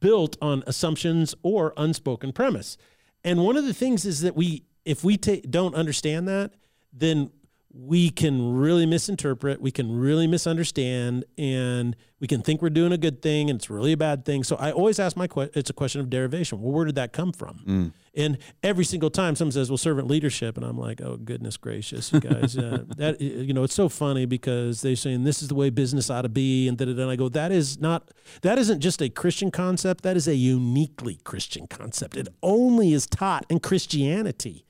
built 0.00 0.36
on 0.42 0.64
assumptions 0.66 1.36
or 1.44 1.72
unspoken 1.76 2.32
premise. 2.32 2.76
And 3.22 3.44
one 3.44 3.56
of 3.56 3.64
the 3.64 3.72
things 3.72 4.04
is 4.04 4.22
that 4.22 4.34
we, 4.34 4.64
if 4.84 5.04
we 5.04 5.16
ta- 5.16 5.46
don't 5.48 5.76
understand 5.76 6.26
that, 6.26 6.54
then 6.92 7.30
we 7.72 8.10
can 8.10 8.54
really 8.54 8.84
misinterpret, 8.84 9.60
we 9.60 9.70
can 9.70 9.96
really 9.96 10.26
misunderstand, 10.26 11.24
and 11.38 11.94
we 12.18 12.26
can 12.26 12.42
think 12.42 12.60
we're 12.60 12.68
doing 12.68 12.92
a 12.92 12.98
good 12.98 13.22
thing 13.22 13.48
and 13.48 13.58
it's 13.58 13.70
really 13.70 13.92
a 13.92 13.96
bad 13.96 14.24
thing. 14.24 14.42
So 14.42 14.56
I 14.56 14.72
always 14.72 14.98
ask 14.98 15.16
my 15.16 15.28
question, 15.28 15.52
it's 15.54 15.70
a 15.70 15.72
question 15.72 16.00
of 16.00 16.10
derivation. 16.10 16.60
Well, 16.60 16.72
where 16.72 16.84
did 16.84 16.96
that 16.96 17.12
come 17.12 17.32
from? 17.32 17.60
Mm. 17.66 17.92
And 18.14 18.38
every 18.62 18.84
single 18.84 19.08
time 19.08 19.36
someone 19.36 19.52
says, 19.52 19.70
well, 19.70 19.78
servant 19.78 20.08
leadership, 20.08 20.56
and 20.56 20.66
I'm 20.66 20.76
like, 20.76 21.00
oh, 21.00 21.16
goodness 21.16 21.56
gracious, 21.56 22.12
you 22.12 22.18
guys. 22.18 22.58
uh, 22.58 22.84
that, 22.96 23.20
you 23.20 23.52
know, 23.52 23.62
it's 23.62 23.74
so 23.74 23.88
funny 23.88 24.26
because 24.26 24.82
they're 24.82 24.96
saying 24.96 25.22
this 25.22 25.40
is 25.40 25.48
the 25.48 25.54
way 25.54 25.70
business 25.70 26.10
ought 26.10 26.22
to 26.22 26.28
be. 26.28 26.66
And 26.66 26.76
then 26.76 27.08
I 27.08 27.14
go, 27.14 27.28
that 27.28 27.52
is 27.52 27.78
not, 27.78 28.10
that 28.42 28.58
isn't 28.58 28.80
just 28.80 29.00
a 29.00 29.08
Christian 29.08 29.52
concept, 29.52 30.02
that 30.02 30.16
is 30.16 30.26
a 30.26 30.34
uniquely 30.34 31.20
Christian 31.22 31.68
concept. 31.68 32.16
It 32.16 32.28
only 32.42 32.92
is 32.92 33.06
taught 33.06 33.46
in 33.48 33.60
Christianity. 33.60 34.66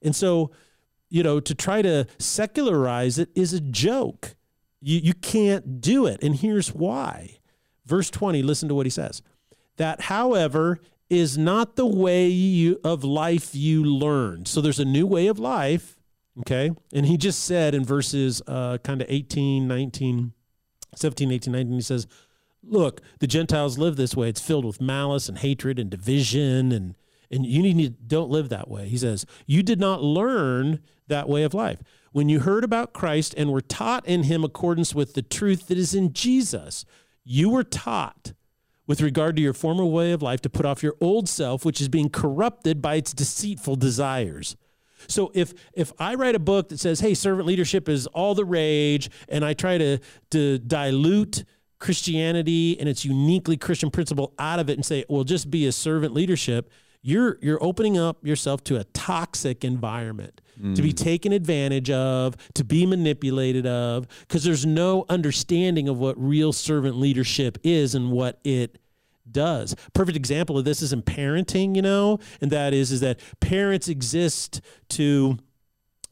And 0.00 0.14
so, 0.14 0.52
you 1.08 1.22
know, 1.22 1.40
to 1.40 1.54
try 1.54 1.82
to 1.82 2.06
secularize 2.18 3.18
it 3.18 3.30
is 3.34 3.52
a 3.52 3.60
joke. 3.60 4.34
You, 4.80 4.98
you 4.98 5.14
can't 5.14 5.80
do 5.80 6.06
it. 6.06 6.22
And 6.22 6.36
here's 6.36 6.74
why. 6.74 7.38
Verse 7.84 8.10
20, 8.10 8.42
listen 8.42 8.68
to 8.68 8.74
what 8.74 8.86
he 8.86 8.90
says. 8.90 9.22
That, 9.76 10.02
however, 10.02 10.80
is 11.08 11.38
not 11.38 11.76
the 11.76 11.86
way 11.86 12.26
you, 12.26 12.80
of 12.82 13.04
life 13.04 13.54
you 13.54 13.84
learned. 13.84 14.48
So 14.48 14.60
there's 14.60 14.80
a 14.80 14.84
new 14.84 15.06
way 15.06 15.28
of 15.28 15.38
life, 15.38 15.96
okay? 16.40 16.72
And 16.92 17.06
he 17.06 17.16
just 17.16 17.44
said 17.44 17.74
in 17.74 17.84
verses 17.84 18.42
uh, 18.46 18.78
kind 18.78 19.00
of 19.00 19.06
18, 19.08 19.68
19, 19.68 20.32
17, 20.94 21.30
18, 21.30 21.52
19, 21.52 21.74
he 21.74 21.80
says, 21.80 22.06
Look, 22.68 23.00
the 23.20 23.28
Gentiles 23.28 23.78
live 23.78 23.94
this 23.94 24.16
way. 24.16 24.28
It's 24.28 24.40
filled 24.40 24.64
with 24.64 24.80
malice 24.80 25.28
and 25.28 25.38
hatred 25.38 25.78
and 25.78 25.88
division 25.88 26.72
and 26.72 26.96
and 27.30 27.44
you 27.46 27.62
need 27.62 27.82
to 27.82 27.90
don't 27.90 28.30
live 28.30 28.48
that 28.48 28.68
way. 28.68 28.88
He 28.88 28.98
says, 28.98 29.26
You 29.46 29.62
did 29.62 29.80
not 29.80 30.02
learn 30.02 30.80
that 31.08 31.28
way 31.28 31.42
of 31.42 31.54
life. 31.54 31.82
When 32.12 32.28
you 32.28 32.40
heard 32.40 32.64
about 32.64 32.92
Christ 32.92 33.34
and 33.36 33.52
were 33.52 33.60
taught 33.60 34.06
in 34.06 34.24
him 34.24 34.42
accordance 34.42 34.94
with 34.94 35.14
the 35.14 35.22
truth 35.22 35.68
that 35.68 35.78
is 35.78 35.94
in 35.94 36.12
Jesus, 36.12 36.84
you 37.24 37.50
were 37.50 37.64
taught 37.64 38.32
with 38.86 39.00
regard 39.00 39.36
to 39.36 39.42
your 39.42 39.52
former 39.52 39.84
way 39.84 40.12
of 40.12 40.22
life 40.22 40.40
to 40.42 40.50
put 40.50 40.64
off 40.64 40.82
your 40.82 40.94
old 41.00 41.28
self, 41.28 41.64
which 41.64 41.80
is 41.80 41.88
being 41.88 42.08
corrupted 42.08 42.80
by 42.80 42.94
its 42.94 43.12
deceitful 43.12 43.76
desires. 43.76 44.56
So 45.08 45.30
if 45.34 45.52
if 45.72 45.92
I 45.98 46.14
write 46.14 46.34
a 46.34 46.40
book 46.40 46.68
that 46.70 46.78
says, 46.78 47.00
"Hey, 47.00 47.14
servant 47.14 47.46
leadership 47.46 47.88
is 47.88 48.06
all 48.08 48.34
the 48.34 48.44
rage," 48.44 49.10
and 49.28 49.44
I 49.44 49.54
try 49.54 49.78
to 49.78 49.98
to 50.30 50.58
dilute 50.58 51.44
Christianity 51.78 52.78
and 52.80 52.88
its 52.88 53.04
uniquely 53.04 53.56
Christian 53.56 53.90
principle 53.90 54.32
out 54.38 54.58
of 54.58 54.70
it 54.70 54.74
and 54.74 54.84
say, 54.84 55.04
"Well, 55.08 55.24
just 55.24 55.50
be 55.50 55.66
a 55.66 55.72
servant 55.72 56.14
leadership," 56.14 56.70
you're 57.06 57.38
you're 57.40 57.62
opening 57.62 57.96
up 57.96 58.26
yourself 58.26 58.64
to 58.64 58.76
a 58.76 58.84
toxic 58.84 59.64
environment 59.64 60.40
mm. 60.60 60.74
to 60.74 60.82
be 60.82 60.92
mm. 60.92 60.96
taken 60.96 61.32
advantage 61.32 61.88
of 61.88 62.36
to 62.54 62.64
be 62.64 62.84
manipulated 62.84 63.64
of 63.64 64.08
because 64.20 64.42
there's 64.42 64.66
no 64.66 65.04
understanding 65.08 65.88
of 65.88 65.98
what 65.98 66.20
real 66.20 66.52
servant 66.52 66.96
leadership 66.96 67.58
is 67.62 67.94
and 67.94 68.10
what 68.10 68.40
it 68.42 68.78
does 69.30 69.76
perfect 69.94 70.16
example 70.16 70.58
of 70.58 70.64
this 70.64 70.82
is 70.82 70.92
in 70.92 71.00
parenting 71.00 71.76
you 71.76 71.82
know 71.82 72.18
and 72.40 72.50
that 72.50 72.74
is 72.74 72.90
is 72.90 73.00
that 73.00 73.20
parents 73.40 73.88
exist 73.88 74.60
to 74.88 75.38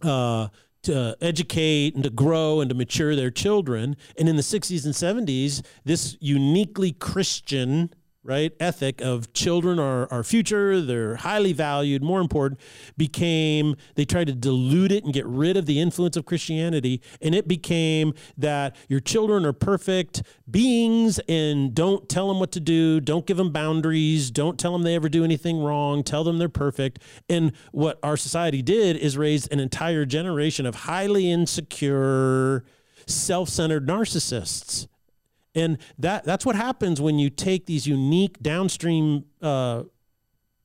uh 0.03 0.47
to 0.83 1.17
educate 1.21 1.95
and 1.95 2.05
to 2.05 2.11
grow 2.11 2.61
and 2.61 2.69
to 2.69 2.75
mature 2.75 3.17
their 3.17 3.31
children 3.31 3.97
and 4.19 4.29
in 4.29 4.37
the 4.37 4.43
60s 4.43 4.85
and 4.85 4.95
70s 4.95 5.65
this 5.85 6.17
uniquely 6.21 6.93
christian 6.93 7.91
right 8.25 8.53
ethic 8.59 9.01
of 9.01 9.33
children 9.33 9.79
are 9.79 10.11
our 10.13 10.23
future 10.23 10.81
they're 10.81 11.17
highly 11.17 11.53
valued 11.53 12.03
more 12.03 12.21
important 12.21 12.59
became 12.97 13.77
they 13.95 14.05
tried 14.05 14.27
to 14.27 14.35
dilute 14.35 14.91
it 14.91 15.05
and 15.05 15.13
get 15.13 15.27
rid 15.27 15.57
of 15.57 15.67
the 15.67 15.81
influence 15.81 16.17
of 16.17 16.25
christianity 16.25 17.01
and 17.21 17.35
it 17.35 17.47
became 17.47 18.15
that 18.37 18.75
your 18.89 19.01
children 19.01 19.45
are 19.45 19.53
perfect 19.53 20.23
beings 20.51 21.19
and 21.29 21.75
don't 21.75 22.09
tell 22.09 22.29
them 22.29 22.41
what 22.41 22.51
to 22.51 22.61
do 22.61 23.01
don't 23.01 23.27
give 23.27 23.37
them 23.37 23.51
boundaries 23.51 24.31
don't 24.31 24.59
tell 24.59 24.73
them 24.73 24.83
they 24.83 24.95
ever 24.95 25.09
do 25.09 25.23
anything 25.23 25.63
wrong 25.63 26.03
tell 26.03 26.25
them 26.25 26.39
they're 26.39 26.49
perfect. 26.49 27.01
And 27.29 27.53
what 27.73 27.99
our 28.03 28.17
society 28.17 28.63
did 28.63 28.97
is 28.97 29.19
raise 29.19 29.47
an 29.49 29.61
entire 29.61 30.05
generation 30.05 30.67
of 30.67 30.75
highly 30.75 31.31
insecure 31.31 32.65
self-centered 33.07 33.87
narcissists 33.87 34.87
and 35.55 35.79
that 35.99 36.25
that's 36.25 36.45
what 36.45 36.57
happens 36.57 37.01
when 37.01 37.19
you 37.19 37.31
take 37.31 37.67
these 37.67 37.87
unique 37.87 38.41
downstream 38.43 39.25
uh, 39.41 39.85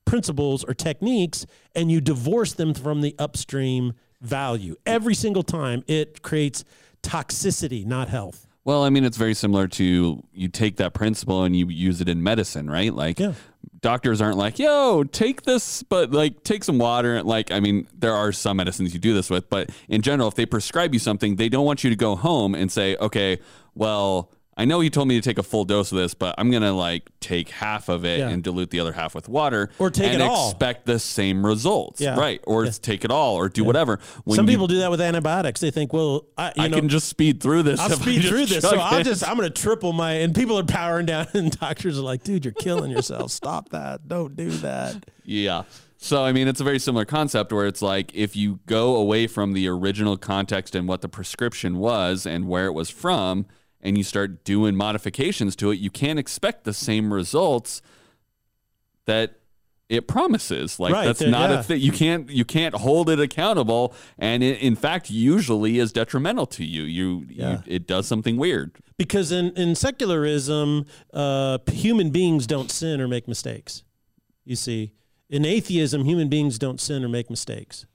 principles 0.05 0.63
or 0.63 0.73
techniques 0.73 1.45
and 1.75 1.91
you 1.91 2.01
divorce 2.01 2.53
them 2.53 2.73
from 2.73 3.01
the 3.01 3.15
upstream 3.19 3.93
value. 4.21 4.75
Every 4.85 5.13
single 5.13 5.43
time, 5.43 5.83
it 5.87 6.21
creates 6.21 6.63
toxicity, 7.03 7.85
not 7.85 8.09
health. 8.09 8.47
Well, 8.65 8.83
I 8.83 8.89
mean, 8.89 9.03
it's 9.05 9.17
very 9.17 9.33
similar 9.33 9.67
to 9.67 10.23
you 10.33 10.47
take 10.47 10.77
that 10.77 10.93
principle 10.93 11.43
and 11.43 11.55
you 11.55 11.67
use 11.69 12.01
it 12.01 12.09
in 12.09 12.21
medicine, 12.21 12.69
right? 12.69 12.93
Like, 12.93 13.19
yeah. 13.19 13.33
doctors 13.79 14.21
aren't 14.21 14.37
like, 14.37 14.59
yo, 14.59 15.03
take 15.05 15.43
this, 15.43 15.81
but 15.81 16.11
like, 16.11 16.43
take 16.43 16.63
some 16.63 16.77
water. 16.77 17.23
Like, 17.23 17.51
I 17.51 17.61
mean, 17.61 17.87
there 17.97 18.13
are 18.13 18.31
some 18.31 18.57
medicines 18.57 18.93
you 18.93 18.99
do 18.99 19.13
this 19.13 19.29
with, 19.29 19.49
but 19.49 19.69
in 19.87 20.01
general, 20.01 20.27
if 20.27 20.35
they 20.35 20.45
prescribe 20.45 20.93
you 20.93 20.99
something, 20.99 21.37
they 21.37 21.49
don't 21.49 21.65
want 21.65 21.83
you 21.83 21.89
to 21.89 21.95
go 21.95 22.15
home 22.15 22.53
and 22.53 22.71
say, 22.71 22.95
okay, 22.97 23.39
well, 23.75 24.31
I 24.59 24.65
know 24.65 24.81
he 24.81 24.89
told 24.89 25.07
me 25.07 25.15
to 25.15 25.21
take 25.21 25.37
a 25.37 25.43
full 25.43 25.63
dose 25.63 25.93
of 25.93 25.97
this, 25.99 26.13
but 26.13 26.35
I'm 26.37 26.51
gonna 26.51 26.73
like 26.73 27.09
take 27.21 27.47
half 27.47 27.87
of 27.87 28.03
it 28.03 28.19
yeah. 28.19 28.27
and 28.27 28.43
dilute 28.43 28.71
the 28.71 28.81
other 28.81 28.91
half 28.91 29.15
with 29.15 29.29
water, 29.29 29.69
or 29.79 29.89
take 29.89 30.11
and 30.11 30.21
it 30.21 30.25
all. 30.25 30.49
Expect 30.49 30.85
the 30.85 30.99
same 30.99 31.45
results, 31.45 32.01
yeah. 32.01 32.19
right? 32.19 32.41
Or 32.45 32.65
yeah. 32.65 32.71
take 32.71 33.05
it 33.05 33.09
all, 33.09 33.35
or 33.35 33.47
do 33.47 33.63
whatever. 33.63 34.01
When 34.25 34.35
Some 34.35 34.47
you, 34.47 34.51
people 34.51 34.67
do 34.67 34.79
that 34.79 34.91
with 34.91 34.99
antibiotics. 34.99 35.61
They 35.61 35.71
think, 35.71 35.93
well, 35.93 36.25
I, 36.37 36.51
I 36.57 36.67
know, 36.67 36.75
can 36.75 36.89
just 36.89 37.07
speed 37.07 37.41
through 37.41 37.63
this. 37.63 37.79
I'll 37.79 37.89
speed 37.91 38.25
through 38.25 38.47
this, 38.47 38.61
so 38.61 38.77
I'll 38.77 39.01
just 39.01 39.25
I'm 39.25 39.37
gonna 39.37 39.49
triple 39.49 39.93
my. 39.93 40.11
And 40.11 40.35
people 40.35 40.59
are 40.59 40.65
powering 40.65 41.05
down, 41.05 41.27
and 41.33 41.57
doctors 41.57 41.97
are 41.97 42.01
like, 42.01 42.23
dude, 42.23 42.43
you're 42.43 42.53
killing 42.53 42.91
yourself. 42.91 43.31
Stop 43.31 43.69
that. 43.69 44.09
Don't 44.09 44.35
do 44.35 44.49
that. 44.49 45.05
Yeah. 45.23 45.63
So, 46.01 46.23
I 46.23 46.33
mean, 46.33 46.49
it's 46.49 46.59
a 46.59 46.65
very 46.65 46.79
similar 46.79 47.05
concept 47.05 47.53
where 47.53 47.65
it's 47.65 47.81
like 47.81 48.13
if 48.13 48.35
you 48.35 48.59
go 48.65 48.97
away 48.97 49.27
from 49.27 49.53
the 49.53 49.69
original 49.69 50.17
context 50.17 50.75
and 50.75 50.85
what 50.85 51.01
the 51.01 51.09
prescription 51.09 51.77
was 51.77 52.25
and 52.25 52.47
where 52.47 52.65
it 52.65 52.73
was 52.73 52.89
from, 52.89 53.45
and 53.81 53.97
you 53.97 54.03
start 54.03 54.43
doing 54.43 54.75
modifications 54.75 55.55
to 55.57 55.71
it, 55.71 55.79
you 55.79 55.89
can't 55.89 56.19
expect 56.19 56.63
the 56.63 56.73
same 56.73 57.13
results 57.13 57.81
that 59.05 59.35
it 59.87 60.07
promises. 60.07 60.79
Like 60.79 60.93
Right, 60.93 61.05
that's 61.05 61.19
there- 61.19 61.31
not 61.31 61.49
yeah. 61.49 61.59
a 61.59 61.63
thing. 61.63 61.81
You 61.81 61.91
can't 61.91 62.29
you 62.29 62.45
can't 62.45 62.75
hold 62.75 63.09
it 63.09 63.19
accountable, 63.19 63.93
and 64.19 64.43
it, 64.43 64.59
in 64.61 64.75
fact, 64.75 65.09
usually 65.09 65.79
is 65.79 65.91
detrimental 65.91 66.45
to 66.47 66.63
you. 66.63 66.83
You, 66.83 67.25
Yeah. 67.29 67.51
you 67.51 67.63
it 67.65 67.87
does 67.87 68.05
something 68.07 68.37
weird. 68.37 68.71
Because 68.97 69.31
in, 69.31 69.51
in 69.55 69.73
secularism, 69.75 70.85
uh, 71.13 71.57
human 71.71 72.11
beings 72.11 72.45
don't 72.45 72.69
sin 72.69 73.01
or 73.01 73.07
make 73.07 73.27
mistakes. 73.27 73.83
You 74.45 74.55
see, 74.55 74.91
in 75.29 75.45
atheism, 75.45 76.05
human 76.05 76.27
beings 76.29 76.59
don't 76.59 76.79
sin 76.79 77.03
or 77.03 77.09
make 77.09 77.29
mistakes. 77.29 77.85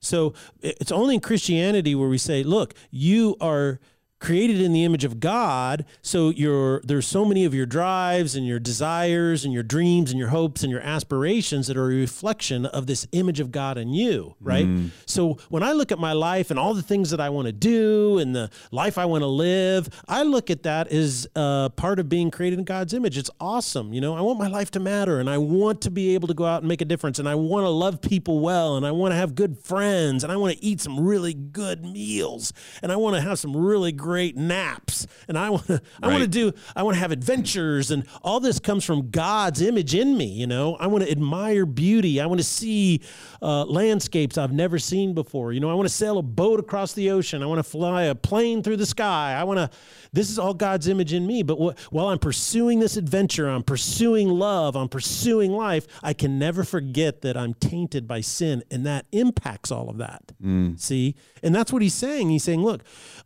So 0.00 0.34
it's 0.60 0.92
only 0.92 1.14
in 1.14 1.20
Christianity 1.20 1.94
where 1.94 2.08
we 2.08 2.18
say, 2.18 2.42
look, 2.42 2.74
you 2.90 3.36
are 3.40 3.78
created 4.22 4.60
in 4.60 4.72
the 4.72 4.84
image 4.84 5.02
of 5.04 5.18
God. 5.18 5.84
So 6.00 6.30
your 6.30 6.80
there's 6.84 7.06
so 7.06 7.24
many 7.24 7.44
of 7.44 7.52
your 7.54 7.66
drives 7.66 8.36
and 8.36 8.46
your 8.46 8.60
desires 8.60 9.44
and 9.44 9.52
your 9.52 9.64
dreams 9.64 10.10
and 10.10 10.18
your 10.18 10.28
hopes 10.28 10.62
and 10.62 10.70
your 10.70 10.80
aspirations 10.80 11.66
that 11.66 11.76
are 11.76 11.90
a 11.90 11.96
reflection 11.96 12.64
of 12.64 12.86
this 12.86 13.06
image 13.12 13.40
of 13.40 13.50
God 13.50 13.76
in 13.76 13.88
you, 13.92 14.36
right? 14.40 14.66
So 15.06 15.38
when 15.48 15.64
I 15.64 15.72
look 15.72 15.90
at 15.90 15.98
my 15.98 16.12
life 16.12 16.50
and 16.50 16.58
all 16.58 16.72
the 16.72 16.82
things 16.82 17.10
that 17.10 17.20
I 17.20 17.30
want 17.30 17.46
to 17.46 17.52
do 17.52 18.18
and 18.18 18.34
the 18.34 18.48
life 18.70 18.96
I 18.96 19.04
want 19.06 19.22
to 19.22 19.26
live, 19.26 19.88
I 20.06 20.22
look 20.22 20.50
at 20.50 20.62
that 20.62 20.86
as 20.88 21.26
uh, 21.34 21.70
part 21.70 21.98
of 21.98 22.08
being 22.08 22.30
created 22.30 22.60
in 22.60 22.64
God's 22.64 22.94
image. 22.94 23.18
It's 23.18 23.30
awesome. 23.40 23.92
You 23.92 24.00
know, 24.00 24.14
I 24.14 24.20
want 24.20 24.38
my 24.38 24.46
life 24.46 24.70
to 24.72 24.80
matter 24.80 25.18
and 25.18 25.28
I 25.28 25.38
want 25.38 25.80
to 25.82 25.90
be 25.90 26.14
able 26.14 26.28
to 26.28 26.34
go 26.34 26.44
out 26.44 26.62
and 26.62 26.68
make 26.68 26.80
a 26.80 26.84
difference 26.84 27.18
and 27.18 27.28
I 27.28 27.34
want 27.34 27.64
to 27.64 27.70
love 27.70 28.00
people 28.00 28.38
well 28.38 28.76
and 28.76 28.86
I 28.86 28.92
want 28.92 29.10
to 29.12 29.16
have 29.16 29.34
good 29.34 29.58
friends 29.58 30.22
and 30.22 30.32
I 30.32 30.36
want 30.36 30.56
to 30.56 30.64
eat 30.64 30.80
some 30.80 31.00
really 31.00 31.34
good 31.34 31.84
meals 31.84 32.52
and 32.82 32.92
I 32.92 32.96
want 32.96 33.16
to 33.16 33.20
have 33.20 33.40
some 33.40 33.56
really 33.56 33.90
great 33.90 34.11
naps 34.36 35.06
and 35.28 35.38
I 35.38 35.50
want 35.50 35.66
to 35.66 35.80
I 36.02 36.08
want 36.08 36.22
to 36.22 36.28
do 36.28 36.52
I 36.76 36.82
want 36.82 36.94
to 36.94 37.00
have 37.00 37.12
adventures 37.12 37.90
and 37.90 38.06
all 38.22 38.40
this 38.40 38.58
comes 38.58 38.84
from 38.84 39.10
God's 39.10 39.60
image 39.62 39.94
in 39.94 40.16
me, 40.16 40.26
you 40.26 40.46
know. 40.46 40.76
I 40.76 40.86
want 40.86 41.04
to 41.04 41.10
admire 41.10 41.66
beauty. 41.66 42.20
I 42.20 42.26
want 42.26 42.40
to 42.40 42.44
see 42.46 43.00
uh, 43.40 43.64
landscapes 43.64 44.38
I've 44.38 44.52
never 44.52 44.78
seen 44.78 45.14
before. 45.14 45.52
You 45.52 45.60
know, 45.60 45.70
I 45.70 45.74
want 45.74 45.88
to 45.88 45.94
sail 45.94 46.18
a 46.18 46.22
boat 46.22 46.60
across 46.60 46.92
the 46.92 47.10
ocean. 47.10 47.42
I 47.42 47.46
want 47.46 47.58
to 47.58 47.62
fly 47.68 48.04
a 48.04 48.14
plane 48.14 48.62
through 48.62 48.76
the 48.76 48.86
sky. 48.86 49.34
I 49.38 49.44
want 49.44 49.58
to 49.58 49.70
this 50.12 50.30
is 50.30 50.38
all 50.38 50.54
God's 50.54 50.88
image 50.88 51.12
in 51.12 51.26
me, 51.26 51.42
but 51.42 51.56
wh- 51.56 51.92
while 51.92 52.08
I'm 52.08 52.18
pursuing 52.18 52.80
this 52.80 52.96
adventure, 52.96 53.48
I'm 53.48 53.62
pursuing 53.62 54.28
love, 54.28 54.76
I'm 54.76 54.88
pursuing 54.88 55.52
life, 55.52 55.86
I 56.02 56.12
can 56.12 56.38
never 56.38 56.64
forget 56.64 57.22
that 57.22 57.36
I'm 57.36 57.54
tainted 57.54 58.06
by 58.06 58.20
sin 58.20 58.62
and 58.70 58.84
that 58.84 59.06
impacts 59.12 59.70
all 59.70 59.88
of 59.88 59.98
that. 59.98 60.32
See? 60.76 61.14
And 61.42 61.54
that's 61.54 61.72
what 61.72 61.80
he's 61.82 61.94
saying. 61.94 62.28
He's 62.30 62.44
saying, 62.44 62.62
look, 62.62 62.82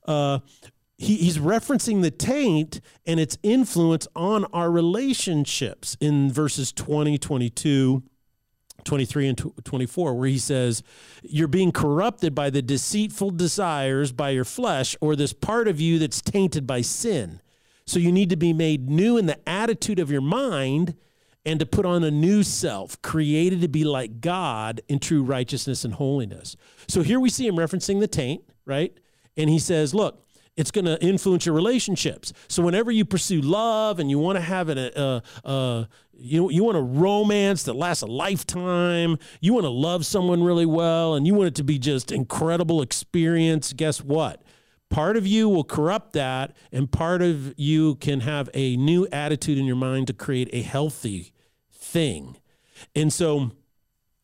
uh, 0.07 0.39
he, 0.99 1.17
he's 1.17 1.39
referencing 1.39 2.03
the 2.03 2.11
taint 2.11 2.81
and 3.05 3.21
its 3.21 3.37
influence 3.43 4.09
on 4.17 4.45
our 4.47 4.71
relationships 4.71 5.97
in 6.01 6.33
verses 6.33 6.73
20, 6.73 7.19
22, 7.19 8.03
23 8.85 9.29
and 9.29 9.53
24 9.65 10.15
where 10.15 10.29
he 10.29 10.39
says 10.39 10.83
you're 11.23 11.49
being 11.49 11.73
corrupted 11.73 12.35
by 12.35 12.49
the 12.49 12.63
deceitful 12.63 13.31
desires 13.31 14.13
by 14.13 14.31
your 14.31 14.45
flesh 14.45 14.97
or 15.01 15.17
this 15.17 15.33
part 15.33 15.69
of 15.69 15.81
you 15.81 15.99
that's 15.99 16.23
tainted 16.23 16.67
by 16.67 16.81
sin. 16.81 17.41
So 17.85 17.99
you 17.99 18.11
need 18.11 18.31
to 18.31 18.37
be 18.37 18.53
made 18.53 18.89
new 18.89 19.17
in 19.17 19.27
the 19.27 19.39
attitude 19.49 19.99
of 19.99 20.11
your 20.11 20.21
mind 20.21 20.95
and 21.45 21.61
to 21.61 21.67
put 21.67 21.87
on 21.87 22.03
a 22.05 22.11
new 22.11 22.43
self 22.43 23.01
created 23.03 23.61
to 23.61 23.69
be 23.69 23.85
like 23.85 24.21
god 24.21 24.81
in 24.89 24.99
true 24.99 25.23
righteousness 25.23 25.85
and 25.85 25.95
holiness. 25.95 26.57
So 26.89 27.03
here 27.03 27.21
we 27.21 27.29
see 27.29 27.47
him 27.47 27.57
referencing 27.57 28.01
the 28.01 28.09
taint 28.09 28.45
right? 28.65 28.97
And 29.37 29.51
he 29.51 29.59
says 29.59 29.95
look 29.95 30.26
it's 30.57 30.71
going 30.71 30.87
to 30.87 31.01
influence 31.03 31.45
your 31.45 31.55
relationships. 31.55 32.33
So 32.49 32.63
whenever 32.63 32.91
you 32.91 33.05
pursue 33.05 33.41
love 33.41 33.99
and 33.99 34.11
you 34.11 34.19
want 34.19 34.37
to 34.37 34.43
have 34.43 34.69
an, 34.71 34.79
uh, 34.79 35.21
uh, 35.45 35.85
you 36.19 36.51
you 36.51 36.65
want 36.65 36.79
a 36.79 36.83
romance 36.83 37.65
that 37.65 37.75
lasts 37.75 38.03
a 38.03 38.07
lifetime, 38.07 39.19
you 39.41 39.53
want 39.53 39.65
to 39.65 39.71
love 39.71 40.07
someone 40.07 40.43
really 40.43 40.67
well, 40.67 41.15
and 41.15 41.27
you 41.27 41.35
want 41.35 41.49
it 41.49 41.55
to 41.57 41.65
be 41.65 41.79
just 41.79 42.11
incredible 42.11 42.81
experience. 42.81 43.73
Guess 43.75 44.03
what? 44.03 44.43
Part 44.89 45.17
of 45.17 45.27
you 45.27 45.49
will 45.49 45.65
corrupt 45.65 46.13
that, 46.15 46.57
and 46.73 46.91
part 46.91 47.21
of 47.21 47.53
you 47.59 47.97
can 47.97 48.21
have 48.21 48.49
a 48.55 48.77
new 48.77 49.07
attitude 49.13 49.59
in 49.59 49.67
your 49.67 49.77
mind 49.77 50.07
to 50.07 50.13
create 50.13 50.49
a 50.53 50.63
healthy 50.63 51.33
thing. 51.71 52.37
And 52.95 53.13
so 53.13 53.51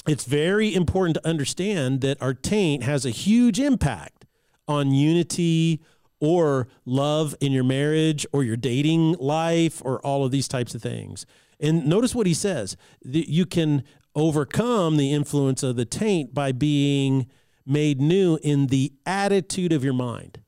it's 0.06 0.24
very 0.24 0.74
important 0.74 1.16
to 1.16 1.28
understand 1.28 2.00
that 2.00 2.20
our 2.22 2.32
taint 2.32 2.84
has 2.84 3.04
a 3.04 3.10
huge 3.10 3.60
impact 3.60 4.24
on 4.66 4.92
unity 4.92 5.80
or 6.22 6.68
love 6.86 7.34
in 7.40 7.50
your 7.50 7.64
marriage 7.64 8.24
or 8.32 8.44
your 8.44 8.56
dating 8.56 9.14
life 9.14 9.82
or 9.84 9.98
all 10.06 10.24
of 10.24 10.30
these 10.30 10.46
types 10.46 10.72
of 10.72 10.80
things. 10.80 11.26
And 11.58 11.84
notice 11.84 12.14
what 12.14 12.28
he 12.28 12.32
says 12.32 12.76
that 13.04 13.28
you 13.28 13.44
can 13.44 13.82
overcome 14.14 14.98
the 14.98 15.12
influence 15.12 15.64
of 15.64 15.74
the 15.74 15.84
taint 15.84 16.32
by 16.32 16.52
being 16.52 17.26
made 17.66 18.00
new 18.00 18.38
in 18.40 18.68
the 18.68 18.92
attitude 19.04 19.72
of 19.72 19.82
your 19.82 19.94
mind. 19.94 20.40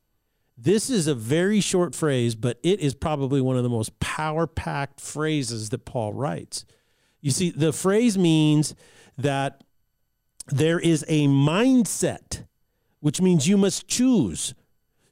This 0.56 0.88
is 0.90 1.08
a 1.08 1.14
very 1.14 1.60
short 1.60 1.92
phrase, 1.92 2.36
but 2.36 2.60
it 2.62 2.78
is 2.78 2.94
probably 2.94 3.40
one 3.40 3.56
of 3.56 3.64
the 3.64 3.68
most 3.68 3.98
power 3.98 4.46
packed 4.46 5.00
phrases 5.00 5.70
that 5.70 5.84
Paul 5.84 6.12
writes. 6.12 6.64
You 7.20 7.32
see, 7.32 7.50
the 7.50 7.72
phrase 7.72 8.16
means 8.16 8.76
that 9.18 9.64
there 10.46 10.78
is 10.78 11.04
a 11.08 11.26
mindset, 11.26 12.44
which 13.00 13.20
means 13.20 13.48
you 13.48 13.56
must 13.56 13.88
choose. 13.88 14.54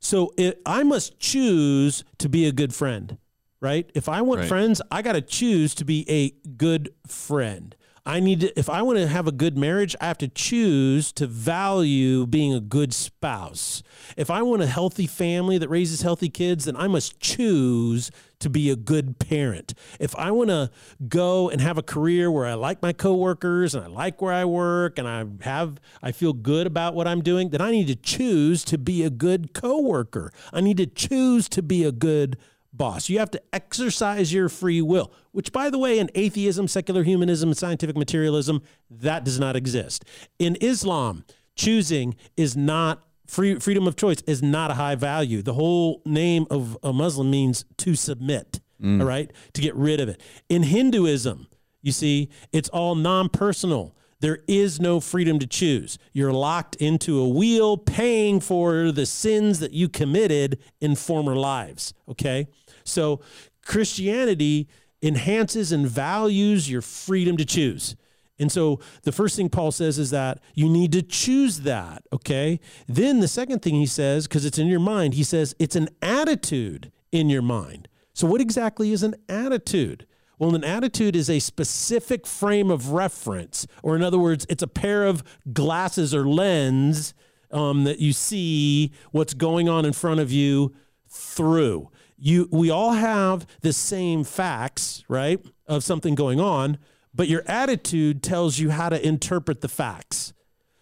So 0.03 0.35
it, 0.37 0.61
I 0.67 0.83
must 0.83 1.19
choose 1.21 2.03
to 2.19 2.29
be 2.29 2.45
a 2.47 2.53
good 2.53 2.75
friend, 2.75 3.17
right? 3.61 3.88
If 3.95 4.09
I 4.09 4.21
want 4.21 4.41
Right. 4.41 4.49
friends, 4.49 4.83
I 4.91 5.01
got 5.01 5.12
to 5.12 5.23
choose 5.23 5.75
to 5.77 5.85
be 5.85 6.05
a 6.11 6.31
good 6.57 6.93
friend. 7.07 7.77
I 8.05 8.19
need 8.19 8.41
to, 8.41 8.59
if 8.59 8.69
I 8.69 8.83
want 8.83 8.99
to 8.99 9.07
have 9.07 9.29
a 9.29 9.33
good 9.33 9.57
marriage, 9.57 9.95
I 10.01 10.07
have 10.07 10.19
to 10.19 10.29
choose 10.29 11.12
to 11.12 11.29
value 11.29 12.27
being 12.27 12.53
a 12.53 12.61
good 12.61 12.93
spouse. 12.93 13.85
If 14.17 14.29
I 14.29 14.43
want 14.43 14.61
a 14.61 14.67
healthy 14.67 15.07
family 15.07 15.57
that 15.59 15.69
raises 15.69 16.03
healthy 16.03 16.29
kids, 16.29 16.65
then 16.65 16.75
I 16.75 16.88
must 16.88 17.21
choose 17.21 18.11
to 18.41 18.51
be 18.51 18.71
a 18.71 18.77
good 18.77 19.21
parent. 19.21 19.75
If 20.01 20.17
I 20.17 20.33
want 20.33 20.51
to 20.51 20.73
go 21.09 21.49
and 21.49 21.61
have 21.61 21.79
a 21.79 21.83
career 21.83 22.29
where 22.29 22.45
I 22.45 22.55
like 22.55 22.83
my 22.83 22.93
coworkers 22.93 23.73
and 23.73 23.85
I 23.85 23.87
like 23.87 24.21
where 24.21 24.33
I 24.33 24.47
work 24.47 24.99
and 24.99 25.07
I 25.07 25.25
have 25.45 25.81
I 26.03 26.11
feel 26.11 26.33
good 26.33 26.67
about 26.67 26.95
what 26.95 27.07
I'm 27.07 27.23
doing, 27.23 27.51
then 27.51 27.61
I 27.61 27.71
need 27.71 27.87
to 27.87 27.95
choose 27.95 28.65
to 28.65 28.79
be 28.79 29.05
a 29.05 29.11
good 29.11 29.55
coworker. 29.55 30.33
I 30.53 30.61
need 30.61 30.79
to 30.79 30.87
choose 30.87 31.49
to 31.51 31.62
be 31.62 31.85
a 31.85 31.93
good 31.93 32.37
boss. 32.73 33.09
You 33.09 33.19
have 33.19 33.31
to 33.33 33.43
exercise 33.53 34.33
your 34.33 34.49
free 34.49 34.83
will, 34.83 35.13
which, 35.33 35.53
by 35.53 35.71
the 35.71 35.79
way, 35.79 35.99
in 35.99 36.11
atheism, 36.15 36.69
secular 36.69 37.03
humanism, 37.03 37.51
and 37.51 37.57
scientific 37.57 37.97
materialism, 37.97 38.63
that 38.91 39.25
does 39.25 39.39
not 39.39 39.57
exist. 39.57 40.05
In 40.39 40.57
Islam, 40.61 41.25
choosing 41.55 42.17
is 42.37 42.57
not 42.57 43.07
free 43.27 43.59
freedom 43.59 43.87
of 43.87 43.97
choice 43.97 44.21
is 44.27 44.43
not 44.43 44.71
a 44.71 44.75
high 44.75 44.95
value. 44.95 45.43
The 45.43 45.55
whole 45.55 46.03
name 46.05 46.47
of 46.51 46.77
a 46.83 46.93
Muslim 46.93 47.31
means 47.31 47.65
to 47.79 47.95
submit. 47.95 48.61
Mm. 48.83 49.01
All 49.01 49.07
right, 49.07 49.33
to 49.53 49.61
get 49.61 49.75
rid 49.77 50.01
of 50.01 50.09
it. 50.09 50.21
In 50.49 50.65
Hinduism, 50.65 51.47
you 51.83 51.93
see, 51.93 52.31
it's 52.53 52.69
all 52.71 52.95
non-personal. 52.95 53.95
There 54.21 54.41
is 54.47 54.81
no 54.81 55.01
freedom 55.01 55.39
to 55.41 55.47
choose. 55.47 55.99
You're 56.13 56.33
locked 56.33 56.77
into 56.77 57.19
a 57.19 57.29
wheel 57.29 57.77
paying 57.77 58.39
for 58.39 58.93
the 58.93 59.07
sins 59.07 59.59
that 59.59 59.73
you 59.73 59.89
committed 59.89 60.61
in 60.81 60.95
former 60.95 61.35
lives. 61.35 61.93
Okay. 62.09 62.47
So 62.85 63.21
Christianity 63.64 64.68
enhances 65.03 65.73
and 65.73 65.87
values 65.87 66.71
your 66.71 66.83
freedom 66.83 67.37
to 67.37 67.45
choose. 67.45 67.97
And 68.38 68.51
so 68.51 68.81
the 69.03 69.12
first 69.12 69.37
thing 69.37 69.49
Paul 69.49 69.71
says 69.71 69.99
is 69.99 70.11
that 70.11 70.40
you 70.55 70.68
need 70.68 70.92
to 70.92 71.03
choose 71.03 71.61
that, 71.61 72.05
okay? 72.12 72.61
Then 72.88 73.21
the 73.21 73.29
second 73.29 73.61
thing 73.61 73.75
he 73.75 73.87
says, 73.87 74.27
because 74.27 74.45
it's 74.45 74.59
in 74.59 74.66
your 74.66 74.81
mind, 74.81 75.14
he 75.14 75.23
says 75.23 75.55
it's 75.59 75.77
an 75.77 75.88
attitude 76.01 76.90
in 77.12 77.31
your 77.31 77.42
mind. 77.42 77.88
So, 78.14 78.27
what 78.27 78.40
exactly 78.40 78.92
is 78.92 79.03
an 79.03 79.14
attitude? 79.29 80.07
Well, 80.38 80.55
an 80.55 80.64
attitude 80.64 81.14
is 81.14 81.31
a 81.31 81.38
specific 81.38 82.27
frame 82.27 82.71
of 82.71 82.90
reference, 82.90 83.66
or 83.83 83.95
in 83.95 84.03
other 84.03 84.18
words, 84.18 84.45
it's 84.49 84.62
a 84.62 84.66
pair 84.66 85.05
of 85.05 85.23
glasses 85.53 86.14
or 86.14 86.27
lens 86.27 87.14
um, 87.53 87.85
that 87.85 88.01
you 88.01 88.12
see 88.12 88.92
what's 89.12 89.35
going 89.35 89.68
on 89.68 89.85
in 89.85 89.92
front 89.92 90.21
of 90.21 90.33
you 90.33 90.75
through. 91.09 91.90
You, 92.25 92.49
we 92.53 92.71
all 92.71 92.93
have 92.93 93.49
the 93.63 93.73
same 93.73 94.23
facts, 94.23 95.03
right, 95.09 95.45
of 95.67 95.83
something 95.83 96.15
going 96.15 96.39
on, 96.39 96.79
but 97.13 97.27
your 97.27 97.43
attitude 97.49 98.23
tells 98.23 98.61
you 98.61 98.71
how 98.71 98.91
to 98.91 99.05
interpret 99.05 99.61
the 99.61 99.67
facts. 99.67 100.33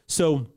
So, 0.06 0.48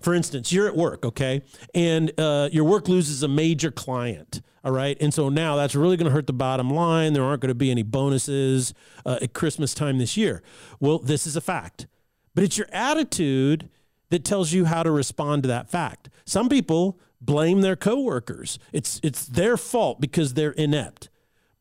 for 0.00 0.14
instance, 0.14 0.52
you're 0.52 0.68
at 0.68 0.76
work, 0.76 1.04
okay, 1.04 1.42
and 1.74 2.12
uh, 2.20 2.50
your 2.52 2.62
work 2.62 2.88
loses 2.88 3.24
a 3.24 3.28
major 3.28 3.72
client, 3.72 4.42
all 4.62 4.70
right, 4.70 4.96
and 5.00 5.12
so 5.12 5.28
now 5.28 5.56
that's 5.56 5.74
really 5.74 5.96
going 5.96 6.06
to 6.08 6.12
hurt 6.12 6.28
the 6.28 6.32
bottom 6.32 6.70
line. 6.70 7.14
There 7.14 7.24
aren't 7.24 7.40
going 7.40 7.48
to 7.48 7.54
be 7.56 7.72
any 7.72 7.82
bonuses 7.82 8.74
uh, 9.04 9.18
at 9.20 9.32
Christmas 9.32 9.74
time 9.74 9.98
this 9.98 10.16
year. 10.16 10.40
Well, 10.78 11.00
this 11.00 11.26
is 11.26 11.34
a 11.34 11.40
fact, 11.40 11.88
but 12.32 12.44
it's 12.44 12.56
your 12.56 12.68
attitude 12.70 13.68
that 14.10 14.24
tells 14.24 14.52
you 14.52 14.66
how 14.66 14.84
to 14.84 14.92
respond 14.92 15.42
to 15.42 15.48
that 15.48 15.68
fact. 15.68 16.10
Some 16.26 16.48
people 16.48 17.00
blame 17.24 17.60
their 17.60 17.76
coworkers. 17.76 18.58
It's 18.72 19.00
it's 19.02 19.26
their 19.26 19.56
fault 19.56 20.00
because 20.00 20.34
they're 20.34 20.52
inept. 20.52 21.08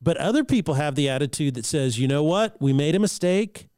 But 0.01 0.17
other 0.17 0.43
people 0.43 0.73
have 0.73 0.95
the 0.95 1.07
attitude 1.09 1.53
that 1.53 1.65
says, 1.65 1.99
"You 1.99 2.07
know 2.07 2.23
what? 2.23 2.59
We 2.59 2.73
made 2.73 2.95
a 2.95 2.99
mistake 2.99 3.69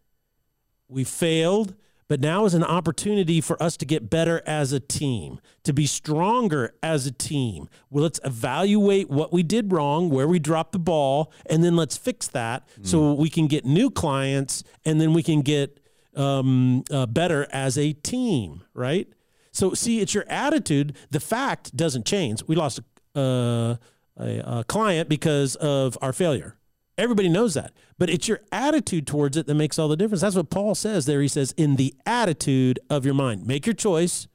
we 0.94 1.04
failed, 1.04 1.76
but 2.08 2.20
now 2.20 2.46
is 2.46 2.54
an 2.54 2.64
opportunity 2.64 3.42
for 3.42 3.62
us 3.62 3.76
to 3.78 3.86
get 3.86 4.10
better 4.10 4.42
as 4.46 4.72
a 4.72 4.80
team, 4.80 5.40
to 5.64 5.74
be 5.74 5.88
stronger 5.88 6.74
as 6.84 7.06
a 7.08 7.12
team. 7.12 7.68
Well, 7.90 8.04
let's 8.04 8.20
evaluate 8.24 9.10
what 9.10 9.34
we 9.34 9.42
did 9.42 9.72
wrong, 9.72 10.10
where 10.10 10.28
we 10.28 10.40
dropped 10.40 10.74
the 10.74 10.80
ball, 10.80 11.32
and 11.48 11.64
then 11.64 11.76
let's 11.76 11.98
fix 11.98 12.28
that 12.30 12.68
mm. 12.80 12.86
so 12.86 13.14
we 13.14 13.30
can 13.30 13.48
get 13.48 13.66
new 13.66 13.90
clients 13.90 14.64
and 14.86 15.02
then 15.02 15.14
we 15.14 15.24
can 15.24 15.42
get 15.42 15.80
um, 16.16 16.84
uh, 16.92 17.08
better 17.08 17.48
as 17.52 17.78
a 17.78 17.94
team, 17.94 18.64
right? 18.74 19.08
So, 19.54 19.74
see, 19.74 20.02
it's 20.02 20.14
your 20.14 20.26
attitude. 20.28 20.98
The 21.12 21.22
fact 21.22 21.76
doesn't 21.78 22.06
change. 22.06 22.44
We 22.48 22.56
lost 22.56 22.82
uh, 23.16 23.76
a, 24.18 24.44
a 24.46 24.66
client 24.68 25.08
because 25.08 25.56
of 25.56 25.98
our 26.02 26.12
failure. 26.12 26.58
Everybody 26.98 27.30
knows 27.30 27.54
that. 27.54 27.72
But 27.98 28.10
it's 28.10 28.28
your 28.28 28.42
attitude 28.52 29.08
towards 29.08 29.38
it 29.38 29.48
that 29.48 29.56
makes 29.56 29.80
all 29.80 29.88
the 29.88 29.96
difference. 29.96 30.22
That's 30.22 30.36
what 30.36 30.50
Paul 30.50 30.76
says 30.76 31.06
there. 31.06 31.22
He 31.22 31.28
says, 31.28 31.54
in 31.56 31.76
the 31.76 31.94
attitude 32.06 32.80
of 32.90 33.06
your 33.06 33.16
mind, 33.16 33.48
make 33.48 33.66
your 33.66 33.74
choice, 33.74 34.28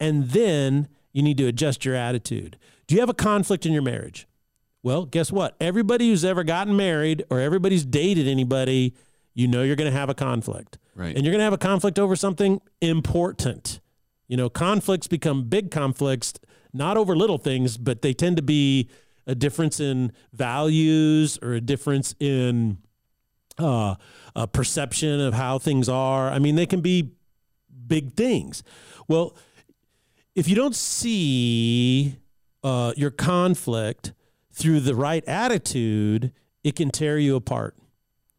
and 0.00 0.30
then 0.30 0.88
you 1.12 1.22
need 1.22 1.38
to 1.38 1.46
adjust 1.46 1.84
your 1.84 1.94
attitude. 1.94 2.58
Do 2.86 2.94
you 2.94 3.00
have 3.00 3.08
a 3.08 3.14
conflict 3.14 3.64
in 3.64 3.72
your 3.72 3.82
marriage? 3.82 4.26
Well, 4.82 5.06
guess 5.06 5.32
what? 5.32 5.56
Everybody 5.60 6.10
who's 6.10 6.24
ever 6.24 6.44
gotten 6.44 6.76
married 6.76 7.24
or 7.30 7.40
everybody's 7.40 7.86
dated 7.86 8.28
anybody, 8.28 8.94
you 9.32 9.48
know 9.48 9.62
you're 9.62 9.76
going 9.76 9.90
to 9.90 9.98
have 9.98 10.10
a 10.10 10.14
conflict. 10.14 10.78
Right. 10.94 11.16
And 11.16 11.24
you're 11.24 11.32
going 11.32 11.40
to 11.40 11.44
have 11.44 11.54
a 11.54 11.58
conflict 11.58 11.98
over 11.98 12.16
something 12.16 12.60
important. 12.82 13.80
You 14.28 14.36
know, 14.36 14.48
conflicts 14.48 15.06
become 15.06 15.44
big 15.44 15.70
conflicts, 15.70 16.34
not 16.72 16.96
over 16.96 17.16
little 17.16 17.38
things, 17.38 17.76
but 17.76 18.02
they 18.02 18.14
tend 18.14 18.36
to 18.36 18.42
be 18.42 18.88
a 19.26 19.34
difference 19.34 19.80
in 19.80 20.12
values 20.32 21.38
or 21.42 21.52
a 21.52 21.60
difference 21.60 22.14
in 22.20 22.78
uh, 23.58 23.94
a 24.34 24.46
perception 24.46 25.20
of 25.20 25.34
how 25.34 25.58
things 25.58 25.88
are. 25.88 26.30
I 26.30 26.38
mean, 26.38 26.56
they 26.56 26.66
can 26.66 26.80
be 26.80 27.12
big 27.86 28.14
things. 28.14 28.62
Well, 29.08 29.36
if 30.34 30.48
you 30.48 30.56
don't 30.56 30.74
see 30.74 32.16
uh, 32.62 32.92
your 32.96 33.10
conflict 33.10 34.12
through 34.52 34.80
the 34.80 34.94
right 34.94 35.24
attitude, 35.26 36.32
it 36.62 36.74
can 36.76 36.90
tear 36.90 37.18
you 37.18 37.36
apart. 37.36 37.76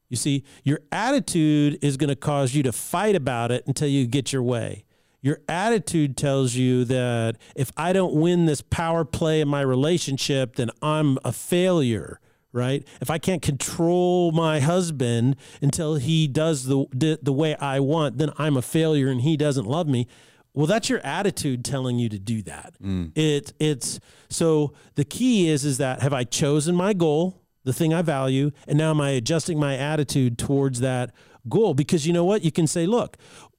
You 0.10 0.18
see, 0.18 0.44
your 0.64 0.82
attitude 0.92 1.80
is 1.82 1.98
going 1.98 2.10
to 2.10 2.16
cause 2.16 2.54
you 2.54 2.64
to 2.64 2.72
fight 2.72 3.16
about 3.16 3.52
it 3.52 3.66
until 3.68 3.88
you 3.88 4.08
get 4.08 4.32
your 4.32 4.44
way. 4.44 4.85
Your 5.26 5.40
attitude 5.50 6.18
tells 6.18 6.54
you 6.54 6.86
that 6.86 7.38
if 7.56 7.72
I 7.76 7.94
don't 7.94 8.14
win 8.14 8.46
this 8.46 8.62
power 8.62 9.04
play 9.04 9.42
in 9.42 9.48
my 9.48 9.62
relationship, 9.62 10.56
then 10.56 10.70
I'm 10.84 11.18
a 11.26 11.32
failure, 11.32 12.20
right? 12.52 12.88
If 13.02 13.10
I 13.10 13.18
can't 13.18 13.42
control 13.42 14.32
my 14.32 14.60
husband 14.60 15.36
until 15.64 15.96
he 15.96 16.28
does 16.28 16.66
the, 16.66 16.86
the, 16.92 17.18
the 17.24 17.34
way 17.34 17.56
I 17.56 17.80
want, 17.80 18.20
then 18.20 18.34
I'm 18.38 18.56
a 18.56 18.62
failure 18.62 19.08
and 19.10 19.22
he 19.22 19.36
doesn't 19.36 19.66
love 19.66 19.88
me. 19.88 20.08
Well, 20.54 20.68
that's 20.68 20.92
your 20.92 21.00
attitude 21.00 21.66
telling 21.66 21.98
you 21.98 22.08
to 22.10 22.20
do 22.20 22.44
that. 22.44 22.76
Mm. 22.80 23.18
It, 23.18 23.52
it's 23.60 24.00
so 24.30 24.74
the 24.94 25.06
key 25.06 25.50
is 25.50 25.66
is 25.66 25.80
that 25.80 26.04
have 26.04 26.14
I 26.14 26.24
chosen 26.24 26.76
my 26.76 26.94
goal, 26.94 27.42
the 27.64 27.74
thing 27.74 27.96
I 27.96 28.04
value, 28.04 28.52
and 28.68 28.78
now 28.78 28.92
am 28.92 29.02
I 29.02 29.10
adjusting 29.10 29.60
my 29.60 29.76
attitude 29.76 30.38
towards 30.38 30.82
that 30.82 31.16
goal? 31.50 31.74
Because 31.74 32.08
you 32.08 32.14
know 32.14 32.26
what? 32.26 32.44
You 32.44 32.52
can 32.52 32.68
say, 32.68 32.86
look, 32.86 33.18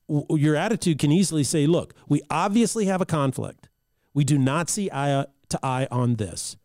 your 0.09 0.57
attitude 0.57 0.99
can 0.99 1.13
easily 1.13 1.45
say, 1.45 1.67
look, 1.67 1.95
we 2.09 2.23
obviously 2.31 2.87
have 2.87 3.01
a 3.01 3.07
conflict. 3.07 3.69
We 4.15 4.25
do 4.25 4.39
not 4.39 4.71
see 4.71 4.91
eye 4.91 5.13
uh, 5.13 5.27
to 5.49 5.61
eye 5.63 5.87
on 5.91 6.15
this. 6.17 6.57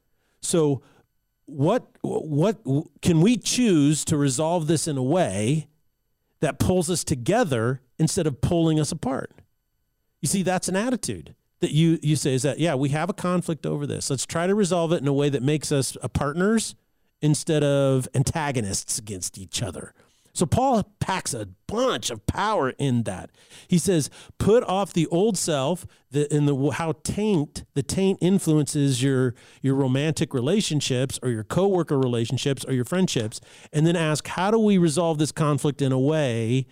So 0.42 0.82
what 1.46 1.88
what 2.02 2.60
can 3.02 3.22
we 3.22 3.38
choose 3.38 4.06
to 4.06 4.18
resolve 4.18 4.68
this 4.68 4.88
in 4.88 4.98
a 4.98 5.04
way 5.04 5.68
that 6.40 6.60
pulls 6.60 6.90
us 6.90 7.04
together 7.04 7.82
instead 8.00 8.26
of 8.26 8.42
pulling 8.42 8.80
us 8.80 8.92
apart? 8.92 9.32
You 10.22 10.28
see, 10.28 10.44
that's 10.44 10.68
an 10.68 10.76
attitude 10.76 11.36
that 11.60 11.72
you 11.72 12.00
you 12.02 12.16
say 12.16 12.34
is 12.34 12.44
that 12.44 12.60
yeah, 12.60 12.76
we 12.76 12.90
have 12.90 13.10
a 13.10 13.14
conflict 13.14 13.66
over 13.66 13.86
this. 13.86 14.10
Let's 14.10 14.26
try 14.26 14.48
to 14.48 14.56
resolve 14.56 14.94
it 14.94 15.02
in 15.02 15.08
a 15.08 15.14
way 15.14 15.30
that 15.30 15.44
makes 15.44 15.72
us 15.72 15.98
partners 16.14 16.76
instead 17.22 17.64
of 17.64 18.08
antagonists 18.16 18.98
against 18.98 19.38
each 19.38 19.62
other. 19.62 19.94
So 20.34 20.46
Paul 20.46 20.84
packs 21.00 21.34
a 21.34 21.48
bunch 21.68 22.10
of 22.10 22.26
power 22.26 22.72
in 22.78 23.04
that. 23.04 23.32
He 23.68 23.78
says, 23.78 24.10
"Put 24.38 24.64
off 24.64 24.94
the 24.94 25.08
old 25.08 25.38
self, 25.38 25.86
the 26.12 26.34
in 26.34 26.46
the 26.46 26.72
how 26.72 26.94
taint 27.04 27.64
the 27.74 27.84
taint 27.84 28.18
influences 28.22 29.02
your 29.02 29.36
your 29.62 29.76
romantic 29.76 30.34
relationships 30.34 31.20
or 31.24 31.30
your 31.30 31.44
coworker 31.44 31.98
relationships 31.98 32.66
or 32.66 32.74
your 32.74 32.86
friendships, 32.86 33.40
and 33.72 33.86
then 33.86 33.96
ask, 33.96 34.28
how 34.28 34.52
do 34.52 34.60
we 34.60 34.78
resolve 34.78 35.18
this 35.18 35.32
conflict 35.32 35.82
in 35.82 35.92
a 35.92 36.00
way 36.00 36.66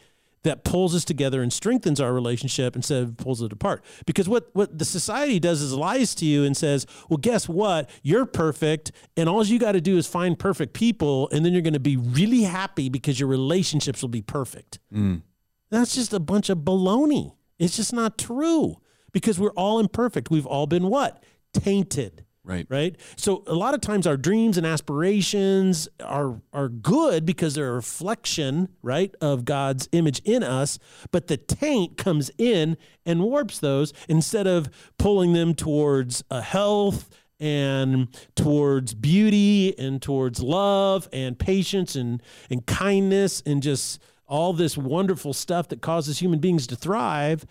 that 0.43 0.63
pulls 0.63 0.95
us 0.95 1.04
together 1.04 1.41
and 1.41 1.52
strengthens 1.52 1.99
our 1.99 2.13
relationship 2.13 2.75
instead 2.75 3.04
of 3.04 3.17
pulls 3.17 3.41
it 3.41 3.52
apart. 3.52 3.84
Because 4.06 4.30
what, 4.30 4.49
what 4.54 4.78
the 4.78 4.86
society 4.86 5.39
does 5.39 5.62
is 5.62 5.73
lies 5.73 6.15
to 6.15 6.25
you 6.25 6.43
and 6.43 6.56
says, 6.56 6.86
well, 7.10 7.17
guess 7.17 7.49
what? 7.49 7.89
You're 8.04 8.25
perfect, 8.25 8.91
and 9.17 9.28
all 9.28 9.43
you 9.45 9.60
got 9.60 9.73
to 9.73 9.82
do 9.82 9.97
is 9.97 10.08
find 10.08 10.38
perfect 10.38 10.73
people, 10.73 11.30
and 11.32 11.45
then 11.45 11.54
you're 11.54 11.62
going 11.62 11.73
to 11.73 11.80
be 11.80 11.97
really 11.97 12.43
happy 12.43 12.89
because 12.89 13.19
your 13.19 13.30
relationships 13.30 14.02
will 14.02 14.10
be 14.10 14.21
perfect. 14.21 14.80
Mm. 14.93 15.23
That's 15.69 15.95
just 15.95 16.13
a 16.13 16.19
bunch 16.19 16.49
of 16.49 16.60
baloney. 16.60 17.34
It's 17.58 17.75
just 17.75 17.93
not 17.93 18.17
true 18.17 18.78
because 19.12 19.39
we're 19.39 19.52
all 19.52 19.80
imperfect. 19.80 20.32
We've 20.32 20.45
all 20.45 20.67
been 20.67 20.88
what? 20.88 21.23
Tainted. 21.54 22.25
Right. 22.50 22.66
Right. 22.68 22.96
So 23.16 23.44
a 23.46 23.54
lot 23.54 23.76
of 23.76 23.82
times 23.82 24.08
our 24.08 24.18
dreams 24.18 24.58
and 24.58 24.66
aspirations 24.66 25.88
are 26.04 26.42
are 26.52 26.68
good 26.68 27.24
because 27.24 27.54
they're 27.54 27.70
a 27.70 27.74
reflection, 27.74 28.70
right, 28.82 29.14
of 29.22 29.46
God's 29.46 29.88
image 29.92 30.20
in 30.26 30.42
us, 30.42 30.80
but 31.12 31.28
the 31.28 31.38
taint 31.38 31.96
comes 31.96 32.32
in 32.40 32.76
and 33.06 33.22
warps 33.22 33.60
those 33.60 33.94
instead 34.08 34.48
of 34.48 34.68
pulling 34.98 35.34
them 35.34 35.54
towards 35.54 36.24
a 36.32 36.42
health 36.42 37.08
and 37.40 38.08
towards 38.36 38.96
beauty 38.96 39.78
and 39.78 40.02
towards 40.02 40.42
love 40.42 41.08
and 41.14 41.38
patience 41.38 41.96
and 41.96 42.20
and 42.50 42.66
kindness 42.66 43.44
and 43.46 43.62
just 43.62 44.02
all 44.28 44.54
this 44.54 44.76
wonderful 44.76 45.34
stuff 45.34 45.68
that 45.68 45.82
causes 45.82 46.18
human 46.18 46.40
beings 46.40 46.66
to 46.66 46.76
thrive 46.76 47.46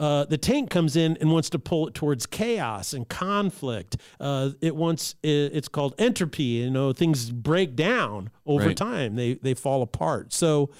uh, 0.00 0.24
the 0.24 0.38
taint 0.38 0.70
comes 0.70 0.96
in 0.96 1.16
and 1.18 1.30
wants 1.30 1.50
to 1.50 1.58
pull 1.58 1.86
it 1.86 1.94
towards 1.94 2.26
chaos 2.26 2.92
and 2.92 3.08
conflict. 3.08 3.96
Uh, 4.18 4.50
it 4.60 4.74
wants 4.74 5.14
it's 5.22 5.68
called 5.68 5.94
entropy. 5.98 6.42
You 6.42 6.70
know, 6.70 6.92
things 6.92 7.30
break 7.30 7.76
down 7.76 8.30
over 8.44 8.68
right. 8.68 8.76
time. 8.76 9.16
They 9.16 9.34
they 9.34 9.54
fall 9.54 9.82
apart. 9.82 10.32
So. 10.32 10.70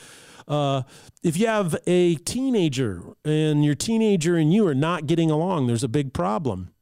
Uh, 0.46 0.83
if 1.22 1.38
you 1.38 1.46
have 1.46 1.74
a 1.87 2.16
teenager 2.16 3.03
and 3.24 3.64
your 3.64 3.74
teenager 3.74 4.37
and 4.37 4.53
you 4.53 4.66
are 4.66 4.74
not 4.74 5.07
getting 5.07 5.31
along, 5.31 5.68
there's 5.68 5.83
a 5.83 5.88
big 5.88 6.12
problem. 6.12 6.74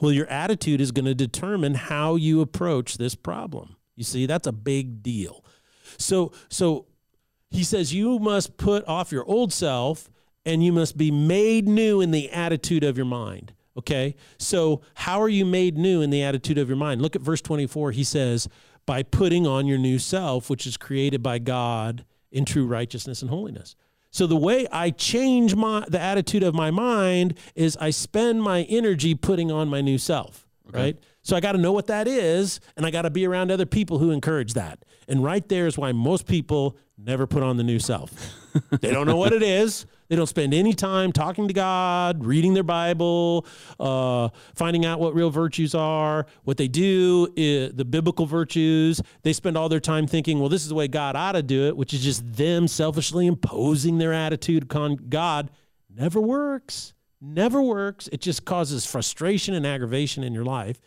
Well, 0.00 0.10
your 0.10 0.26
attitude 0.28 0.80
is 0.80 0.90
going 0.90 1.04
to 1.04 1.14
determine 1.14 1.74
how 1.74 2.16
you 2.16 2.40
approach 2.40 2.96
this 2.96 3.14
problem. 3.14 3.76
You 3.94 4.04
see, 4.04 4.24
that's 4.24 4.46
a 4.46 4.52
big 4.52 5.02
deal. 5.02 5.44
So, 5.98 6.32
so 6.48 6.86
he 7.50 7.62
says 7.62 7.92
you 7.92 8.18
must 8.18 8.56
put 8.56 8.88
off 8.88 9.12
your 9.12 9.24
old 9.26 9.52
self 9.52 10.08
and 10.44 10.64
you 10.64 10.72
must 10.72 10.96
be 10.96 11.10
made 11.10 11.66
new 11.66 12.00
in 12.00 12.10
the 12.10 12.30
attitude 12.30 12.84
of 12.84 12.96
your 12.96 13.06
mind. 13.06 13.52
Okay? 13.76 14.14
So, 14.38 14.82
how 14.94 15.20
are 15.20 15.28
you 15.28 15.44
made 15.44 15.76
new 15.76 16.00
in 16.00 16.10
the 16.10 16.22
attitude 16.22 16.58
of 16.58 16.68
your 16.68 16.76
mind? 16.76 17.02
Look 17.02 17.16
at 17.16 17.22
verse 17.22 17.40
24. 17.40 17.92
He 17.92 18.04
says, 18.04 18.48
by 18.86 19.02
putting 19.02 19.46
on 19.46 19.66
your 19.66 19.78
new 19.78 19.98
self, 19.98 20.50
which 20.50 20.66
is 20.66 20.76
created 20.76 21.22
by 21.22 21.38
God 21.38 22.04
in 22.30 22.44
true 22.44 22.66
righteousness 22.66 23.22
and 23.22 23.30
holiness. 23.30 23.76
So 24.10 24.26
the 24.26 24.36
way 24.36 24.66
I 24.70 24.90
change 24.90 25.56
my 25.56 25.84
the 25.88 26.00
attitude 26.00 26.44
of 26.44 26.54
my 26.54 26.70
mind 26.70 27.38
is 27.54 27.76
I 27.78 27.90
spend 27.90 28.42
my 28.42 28.62
energy 28.64 29.14
putting 29.14 29.50
on 29.50 29.68
my 29.68 29.80
new 29.80 29.98
self, 29.98 30.46
okay. 30.68 30.78
right? 30.78 30.98
So 31.22 31.36
I 31.36 31.40
got 31.40 31.52
to 31.52 31.58
know 31.58 31.72
what 31.72 31.88
that 31.88 32.06
is 32.06 32.60
and 32.76 32.86
I 32.86 32.90
got 32.90 33.02
to 33.02 33.10
be 33.10 33.26
around 33.26 33.50
other 33.50 33.66
people 33.66 33.98
who 33.98 34.10
encourage 34.10 34.52
that. 34.54 34.84
And 35.08 35.24
right 35.24 35.46
there 35.48 35.66
is 35.66 35.76
why 35.76 35.92
most 35.92 36.26
people 36.26 36.76
never 36.96 37.26
put 37.26 37.42
on 37.42 37.56
the 37.56 37.64
new 37.64 37.78
self. 37.78 38.12
They 38.80 38.90
don't 38.90 39.06
know 39.06 39.16
what 39.16 39.32
it 39.32 39.42
is. 39.42 39.86
They 40.08 40.16
don't 40.16 40.26
spend 40.26 40.52
any 40.52 40.74
time 40.74 41.12
talking 41.12 41.48
to 41.48 41.54
God, 41.54 42.24
reading 42.24 42.54
their 42.54 42.62
Bible, 42.62 43.46
uh, 43.80 44.28
finding 44.54 44.84
out 44.84 45.00
what 45.00 45.14
real 45.14 45.30
virtues 45.30 45.74
are. 45.74 46.26
What 46.44 46.56
they 46.56 46.68
do, 46.68 47.32
is 47.36 47.74
the 47.74 47.84
biblical 47.84 48.26
virtues, 48.26 49.00
they 49.22 49.32
spend 49.32 49.56
all 49.56 49.68
their 49.68 49.80
time 49.80 50.06
thinking, 50.06 50.40
well, 50.40 50.48
this 50.48 50.62
is 50.62 50.68
the 50.68 50.74
way 50.74 50.88
God 50.88 51.16
ought 51.16 51.32
to 51.32 51.42
do 51.42 51.66
it, 51.66 51.76
which 51.76 51.94
is 51.94 52.02
just 52.02 52.34
them 52.34 52.68
selfishly 52.68 53.26
imposing 53.26 53.98
their 53.98 54.12
attitude 54.12 54.74
on 54.76 54.96
God. 55.08 55.50
Never 55.88 56.20
works. 56.20 56.92
Never 57.20 57.62
works. 57.62 58.08
It 58.12 58.20
just 58.20 58.44
causes 58.44 58.84
frustration 58.84 59.54
and 59.54 59.66
aggravation 59.66 60.22
in 60.22 60.34
your 60.34 60.44
life. 60.44 60.78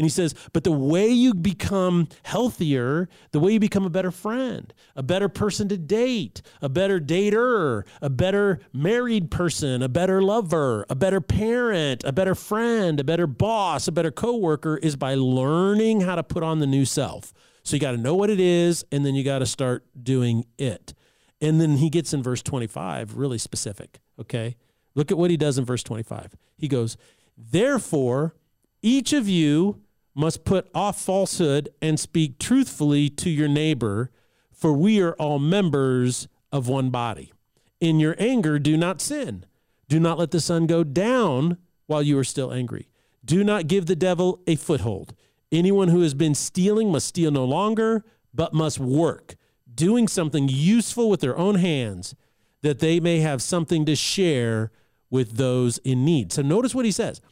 And 0.00 0.06
he 0.06 0.08
says, 0.10 0.34
but 0.54 0.64
the 0.64 0.72
way 0.72 1.10
you 1.10 1.34
become 1.34 2.08
healthier, 2.22 3.06
the 3.32 3.38
way 3.38 3.52
you 3.52 3.60
become 3.60 3.84
a 3.84 3.90
better 3.90 4.10
friend, 4.10 4.72
a 4.96 5.02
better 5.02 5.28
person 5.28 5.68
to 5.68 5.76
date, 5.76 6.40
a 6.62 6.70
better 6.70 6.98
dater, 6.98 7.82
a 8.00 8.08
better 8.08 8.60
married 8.72 9.30
person, 9.30 9.82
a 9.82 9.90
better 9.90 10.22
lover, 10.22 10.86
a 10.88 10.94
better 10.94 11.20
parent, 11.20 12.02
a 12.02 12.12
better 12.12 12.34
friend, 12.34 12.98
a 12.98 13.04
better 13.04 13.26
boss, 13.26 13.88
a 13.88 13.92
better 13.92 14.10
coworker 14.10 14.78
is 14.78 14.96
by 14.96 15.12
learning 15.12 16.00
how 16.00 16.14
to 16.14 16.22
put 16.22 16.42
on 16.42 16.60
the 16.60 16.66
new 16.66 16.86
self. 16.86 17.34
So 17.62 17.76
you 17.76 17.80
got 17.80 17.92
to 17.92 17.98
know 17.98 18.14
what 18.14 18.30
it 18.30 18.40
is 18.40 18.86
and 18.90 19.04
then 19.04 19.14
you 19.14 19.22
got 19.22 19.40
to 19.40 19.46
start 19.46 19.84
doing 20.02 20.46
it. 20.56 20.94
And 21.42 21.60
then 21.60 21.76
he 21.76 21.90
gets 21.90 22.14
in 22.14 22.22
verse 22.22 22.42
25 22.42 23.18
really 23.18 23.36
specific. 23.36 24.00
Okay. 24.18 24.56
Look 24.94 25.10
at 25.10 25.18
what 25.18 25.30
he 25.30 25.36
does 25.36 25.58
in 25.58 25.66
verse 25.66 25.82
25. 25.82 26.36
He 26.56 26.68
goes, 26.68 26.96
Therefore, 27.36 28.34
each 28.80 29.12
of 29.12 29.28
you 29.28 29.82
must 30.20 30.44
put 30.44 30.68
off 30.74 31.00
falsehood 31.00 31.70
and 31.80 31.98
speak 31.98 32.38
truthfully 32.38 33.08
to 33.08 33.30
your 33.30 33.48
neighbor, 33.48 34.10
for 34.52 34.74
we 34.74 35.00
are 35.00 35.14
all 35.14 35.38
members 35.38 36.28
of 36.52 36.68
one 36.68 36.90
body. 36.90 37.32
In 37.80 37.98
your 37.98 38.14
anger, 38.18 38.58
do 38.58 38.76
not 38.76 39.00
sin. 39.00 39.46
Do 39.88 39.98
not 39.98 40.18
let 40.18 40.30
the 40.30 40.40
sun 40.40 40.66
go 40.66 40.84
down 40.84 41.56
while 41.86 42.02
you 42.02 42.18
are 42.18 42.24
still 42.24 42.52
angry. 42.52 42.88
Do 43.24 43.42
not 43.42 43.66
give 43.66 43.86
the 43.86 43.96
devil 43.96 44.40
a 44.46 44.56
foothold. 44.56 45.14
Anyone 45.50 45.88
who 45.88 46.02
has 46.02 46.12
been 46.12 46.34
stealing 46.34 46.92
must 46.92 47.06
steal 47.06 47.30
no 47.30 47.44
longer, 47.44 48.04
but 48.34 48.52
must 48.52 48.78
work, 48.78 49.36
doing 49.74 50.06
something 50.06 50.48
useful 50.48 51.08
with 51.08 51.20
their 51.20 51.36
own 51.36 51.54
hands, 51.56 52.14
that 52.60 52.78
they 52.78 53.00
may 53.00 53.20
have 53.20 53.40
something 53.40 53.86
to 53.86 53.96
share 53.96 54.70
with 55.08 55.38
those 55.38 55.78
in 55.78 56.04
need. 56.04 56.30
So 56.30 56.42
notice 56.42 56.74
what 56.74 56.84
he 56.84 56.92
says. 56.92 57.22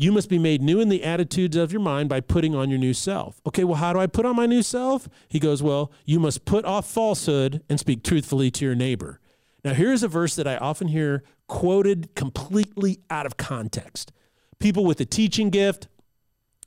You 0.00 0.12
must 0.12 0.28
be 0.28 0.38
made 0.38 0.62
new 0.62 0.78
in 0.78 0.90
the 0.90 1.02
attitudes 1.02 1.56
of 1.56 1.72
your 1.72 1.80
mind 1.80 2.08
by 2.08 2.20
putting 2.20 2.54
on 2.54 2.70
your 2.70 2.78
new 2.78 2.94
self. 2.94 3.40
Okay, 3.44 3.64
well, 3.64 3.78
how 3.78 3.92
do 3.92 3.98
I 3.98 4.06
put 4.06 4.24
on 4.24 4.36
my 4.36 4.46
new 4.46 4.62
self? 4.62 5.08
He 5.28 5.40
goes, 5.40 5.60
Well, 5.60 5.90
you 6.04 6.20
must 6.20 6.44
put 6.44 6.64
off 6.64 6.88
falsehood 6.88 7.64
and 7.68 7.80
speak 7.80 8.04
truthfully 8.04 8.48
to 8.52 8.64
your 8.64 8.76
neighbor. 8.76 9.18
Now, 9.64 9.74
here's 9.74 10.04
a 10.04 10.08
verse 10.08 10.36
that 10.36 10.46
I 10.46 10.56
often 10.58 10.86
hear 10.86 11.24
quoted 11.48 12.14
completely 12.14 13.00
out 13.10 13.26
of 13.26 13.36
context. 13.36 14.12
People 14.60 14.84
with 14.84 15.00
a 15.00 15.04
teaching 15.04 15.50
gift, 15.50 15.88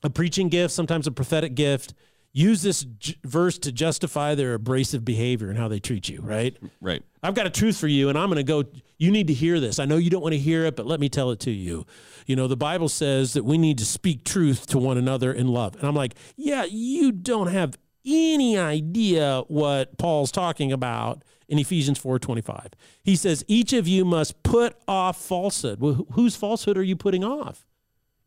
a 0.03 0.09
preaching 0.09 0.49
gift, 0.49 0.73
sometimes 0.73 1.07
a 1.07 1.11
prophetic 1.11 1.55
gift, 1.55 1.93
use 2.33 2.61
this 2.61 2.83
j- 2.83 3.15
verse 3.23 3.57
to 3.59 3.71
justify 3.71 4.35
their 4.35 4.53
abrasive 4.53 5.03
behavior 5.03 5.49
and 5.49 5.57
how 5.57 5.67
they 5.67 5.79
treat 5.79 6.07
you, 6.09 6.21
right? 6.21 6.57
Right. 6.79 7.03
I've 7.23 7.33
got 7.33 7.45
a 7.45 7.49
truth 7.49 7.77
for 7.77 7.87
you, 7.87 8.09
and 8.09 8.17
I'm 8.17 8.29
going 8.29 8.37
to 8.37 8.43
go. 8.43 8.63
You 8.97 9.11
need 9.11 9.27
to 9.27 9.33
hear 9.33 9.59
this. 9.59 9.79
I 9.79 9.85
know 9.85 9.97
you 9.97 10.09
don't 10.09 10.21
want 10.21 10.33
to 10.33 10.39
hear 10.39 10.65
it, 10.65 10.75
but 10.75 10.85
let 10.85 10.99
me 10.99 11.09
tell 11.09 11.31
it 11.31 11.39
to 11.41 11.51
you. 11.51 11.85
You 12.25 12.35
know, 12.35 12.47
the 12.47 12.57
Bible 12.57 12.89
says 12.89 13.33
that 13.33 13.43
we 13.43 13.57
need 13.57 13.77
to 13.79 13.85
speak 13.85 14.23
truth 14.23 14.67
to 14.67 14.77
one 14.77 14.97
another 14.97 15.33
in 15.33 15.47
love. 15.47 15.75
And 15.75 15.85
I'm 15.85 15.95
like, 15.95 16.15
yeah, 16.35 16.65
you 16.65 17.11
don't 17.11 17.47
have 17.47 17.77
any 18.05 18.57
idea 18.57 19.43
what 19.47 19.97
Paul's 19.97 20.31
talking 20.31 20.71
about 20.71 21.23
in 21.47 21.59
Ephesians 21.59 21.99
4:25. 21.99 22.73
He 23.03 23.15
says 23.15 23.43
each 23.47 23.73
of 23.73 23.87
you 23.87 24.05
must 24.05 24.41
put 24.43 24.75
off 24.87 25.21
falsehood. 25.21 25.79
Well, 25.79 26.07
whose 26.13 26.35
falsehood 26.35 26.77
are 26.77 26.83
you 26.83 26.95
putting 26.95 27.23
off? 27.23 27.67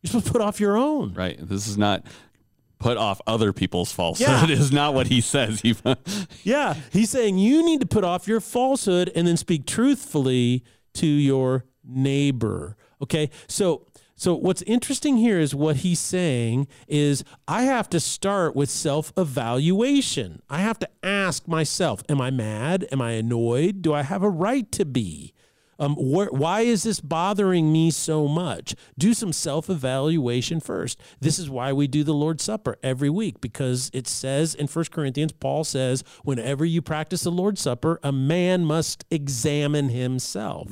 You're 0.02 0.08
supposed 0.10 0.26
to 0.26 0.32
put 0.32 0.42
off 0.42 0.60
your 0.60 0.76
own. 0.76 1.14
Right. 1.14 1.38
This 1.40 1.66
is 1.66 1.78
not 1.78 2.04
put 2.84 2.98
off 2.98 3.18
other 3.26 3.50
people's 3.54 3.90
falsehood. 3.90 4.50
Yeah. 4.50 4.56
Is 4.58 4.70
not 4.70 4.92
what 4.92 5.06
he 5.06 5.22
says. 5.22 5.62
Yeah, 6.42 6.74
he's 6.92 7.08
saying 7.08 7.38
you 7.38 7.64
need 7.64 7.80
to 7.80 7.86
put 7.86 8.04
off 8.04 8.28
your 8.28 8.40
falsehood 8.40 9.10
and 9.16 9.26
then 9.26 9.38
speak 9.38 9.64
truthfully 9.66 10.62
to 10.94 11.06
your 11.06 11.64
neighbor. 11.82 12.76
Okay? 13.00 13.30
So 13.48 13.86
so 14.16 14.34
what's 14.34 14.60
interesting 14.62 15.16
here 15.16 15.40
is 15.40 15.54
what 15.54 15.76
he's 15.76 15.98
saying 15.98 16.68
is 16.86 17.24
I 17.48 17.62
have 17.62 17.88
to 17.90 18.00
start 18.00 18.54
with 18.54 18.68
self-evaluation. 18.68 20.42
I 20.50 20.60
have 20.60 20.78
to 20.80 20.88
ask 21.02 21.48
myself, 21.48 22.02
am 22.10 22.20
I 22.20 22.30
mad? 22.30 22.86
Am 22.92 23.00
I 23.00 23.12
annoyed? 23.12 23.80
Do 23.80 23.94
I 23.94 24.02
have 24.02 24.22
a 24.22 24.30
right 24.30 24.70
to 24.72 24.84
be? 24.84 25.32
Um, 25.78 25.94
wh- 25.96 26.32
why 26.32 26.60
is 26.62 26.82
this 26.82 27.00
bothering 27.00 27.72
me 27.72 27.90
so 27.90 28.28
much? 28.28 28.74
Do 28.98 29.14
some 29.14 29.32
self 29.32 29.68
evaluation 29.70 30.60
first. 30.60 31.00
This 31.20 31.38
is 31.38 31.50
why 31.50 31.72
we 31.72 31.87
do 31.87 32.04
the 32.04 32.14
Lord's 32.14 32.42
Supper 32.44 32.76
every 32.82 33.10
week 33.10 33.40
because 33.40 33.90
it 33.92 34.06
says 34.06 34.54
in 34.54 34.66
1 34.66 34.84
Corinthians, 34.90 35.32
Paul 35.32 35.64
says, 35.64 36.04
whenever 36.22 36.64
you 36.64 36.82
practice 36.82 37.22
the 37.22 37.30
Lord's 37.30 37.60
Supper, 37.60 37.98
a 38.02 38.12
man 38.12 38.64
must 38.64 39.04
examine 39.10 39.88
himself. 39.88 40.68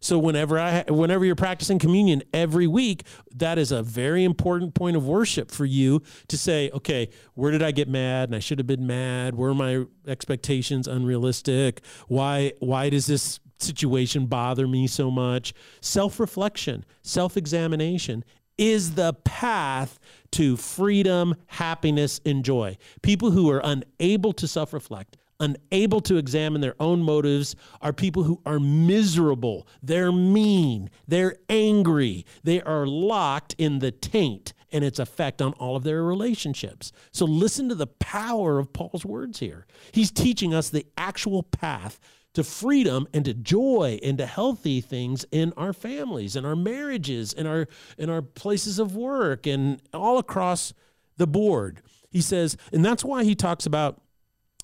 So 0.00 0.18
whenever 0.18 0.58
I, 0.58 0.84
whenever 0.88 1.24
you're 1.24 1.34
practicing 1.34 1.78
communion 1.78 2.22
every 2.32 2.66
week, 2.66 3.02
that 3.34 3.58
is 3.58 3.72
a 3.72 3.82
very 3.82 4.24
important 4.24 4.74
point 4.74 4.96
of 4.96 5.06
worship 5.06 5.50
for 5.50 5.64
you 5.64 6.02
to 6.28 6.38
say, 6.38 6.70
okay, 6.70 7.10
where 7.34 7.50
did 7.50 7.62
I 7.62 7.70
get 7.72 7.88
mad? 7.88 8.28
And 8.28 8.36
I 8.36 8.38
should 8.38 8.58
have 8.58 8.66
been 8.66 8.86
mad. 8.86 9.34
Were 9.34 9.52
my 9.54 9.84
expectations 10.06 10.86
unrealistic? 10.88 11.82
Why, 12.08 12.52
why 12.60 12.88
does 12.90 13.06
this 13.06 13.40
situation 13.58 14.26
bother 14.26 14.66
me 14.66 14.86
so 14.86 15.10
much? 15.10 15.54
Self 15.80 16.18
reflection, 16.20 16.84
self 17.02 17.36
examination 17.36 18.24
is 18.58 18.94
the 18.94 19.12
path 19.24 19.98
to 20.32 20.56
freedom, 20.56 21.34
happiness, 21.46 22.20
and 22.24 22.44
joy. 22.44 22.76
People 23.02 23.30
who 23.30 23.50
are 23.50 23.60
unable 23.62 24.32
to 24.34 24.48
self 24.48 24.72
reflect, 24.72 25.16
unable 25.40 26.00
to 26.02 26.16
examine 26.16 26.60
their 26.60 26.76
own 26.80 27.02
motives, 27.02 27.54
are 27.80 27.92
people 27.92 28.22
who 28.22 28.40
are 28.46 28.60
miserable. 28.60 29.66
They're 29.82 30.12
mean. 30.12 30.90
They're 31.06 31.36
angry. 31.48 32.24
They 32.44 32.62
are 32.62 32.86
locked 32.86 33.54
in 33.58 33.78
the 33.80 33.90
taint 33.90 34.52
and 34.72 34.84
its 34.84 34.98
effect 34.98 35.40
on 35.40 35.52
all 35.54 35.76
of 35.76 35.84
their 35.84 36.02
relationships. 36.02 36.92
So 37.12 37.24
listen 37.24 37.68
to 37.68 37.74
the 37.74 37.86
power 37.86 38.58
of 38.58 38.72
Paul's 38.72 39.04
words 39.04 39.38
here. 39.38 39.66
He's 39.92 40.10
teaching 40.10 40.52
us 40.52 40.70
the 40.70 40.86
actual 40.98 41.42
path 41.42 42.00
to 42.36 42.44
freedom 42.44 43.08
and 43.14 43.24
to 43.24 43.32
joy 43.32 43.98
and 44.02 44.18
to 44.18 44.26
healthy 44.26 44.82
things 44.82 45.24
in 45.32 45.54
our 45.56 45.72
families 45.72 46.36
and 46.36 46.46
our 46.46 46.54
marriages 46.54 47.32
and 47.32 47.48
our 47.48 47.66
in 47.96 48.10
our 48.10 48.20
places 48.20 48.78
of 48.78 48.94
work 48.94 49.46
and 49.46 49.80
all 49.94 50.18
across 50.18 50.74
the 51.16 51.26
board. 51.26 51.80
He 52.10 52.20
says, 52.20 52.58
and 52.74 52.84
that's 52.84 53.02
why 53.02 53.24
he 53.24 53.34
talks 53.34 53.64
about 53.64 54.02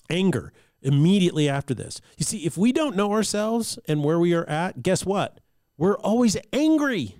anger 0.07 0.53
immediately 0.83 1.49
after 1.49 1.73
this. 1.73 1.99
You 2.15 2.25
see, 2.25 2.45
if 2.45 2.59
we 2.59 2.71
don't 2.71 2.95
know 2.95 3.11
ourselves 3.11 3.79
and 3.87 4.03
where 4.03 4.19
we 4.19 4.35
are 4.35 4.47
at, 4.47 4.83
guess 4.83 5.03
what? 5.03 5.39
We're 5.75 5.97
always 5.97 6.37
angry. 6.53 7.15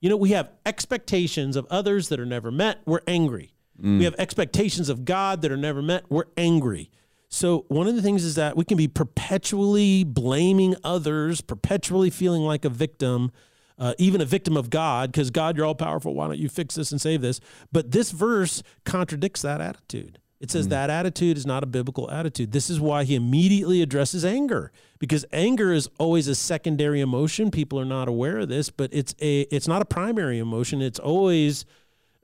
You 0.00 0.10
know, 0.10 0.16
we 0.16 0.30
have 0.30 0.48
expectations 0.64 1.56
of 1.56 1.66
others 1.70 2.08
that 2.10 2.20
are 2.20 2.26
never 2.26 2.52
met. 2.52 2.82
We're 2.86 3.00
angry. 3.08 3.52
We 3.76 3.88
mm. 3.88 4.04
have 4.04 4.14
expectations 4.16 4.88
of 4.88 5.04
God 5.04 5.42
that 5.42 5.50
are 5.50 5.56
never 5.56 5.82
met. 5.82 6.04
We're 6.08 6.26
angry. 6.36 6.88
So, 7.36 7.66
one 7.68 7.86
of 7.86 7.94
the 7.94 8.00
things 8.00 8.24
is 8.24 8.36
that 8.36 8.56
we 8.56 8.64
can 8.64 8.78
be 8.78 8.88
perpetually 8.88 10.04
blaming 10.04 10.74
others, 10.82 11.42
perpetually 11.42 12.08
feeling 12.08 12.40
like 12.40 12.64
a 12.64 12.70
victim, 12.70 13.30
uh, 13.78 13.92
even 13.98 14.22
a 14.22 14.24
victim 14.24 14.56
of 14.56 14.70
God, 14.70 15.12
because 15.12 15.30
God, 15.30 15.54
you're 15.54 15.66
all 15.66 15.74
powerful. 15.74 16.14
Why 16.14 16.28
don't 16.28 16.38
you 16.38 16.48
fix 16.48 16.76
this 16.76 16.92
and 16.92 16.98
save 16.98 17.20
this? 17.20 17.40
But 17.70 17.90
this 17.90 18.10
verse 18.10 18.62
contradicts 18.86 19.42
that 19.42 19.60
attitude. 19.60 20.18
It 20.40 20.50
says 20.50 20.68
that 20.68 20.88
attitude 20.88 21.36
is 21.36 21.44
not 21.44 21.62
a 21.62 21.66
biblical 21.66 22.10
attitude. 22.10 22.52
This 22.52 22.70
is 22.70 22.80
why 22.80 23.04
he 23.04 23.14
immediately 23.14 23.82
addresses 23.82 24.24
anger, 24.24 24.72
because 24.98 25.26
anger 25.30 25.74
is 25.74 25.90
always 25.98 26.28
a 26.28 26.34
secondary 26.34 27.02
emotion. 27.02 27.50
People 27.50 27.78
are 27.78 27.84
not 27.84 28.08
aware 28.08 28.38
of 28.38 28.48
this, 28.48 28.70
but 28.70 28.88
it's 28.94 29.14
a 29.20 29.42
it's 29.54 29.68
not 29.68 29.82
a 29.82 29.86
primary 29.86 30.38
emotion. 30.38 30.80
It's 30.80 30.98
always 30.98 31.66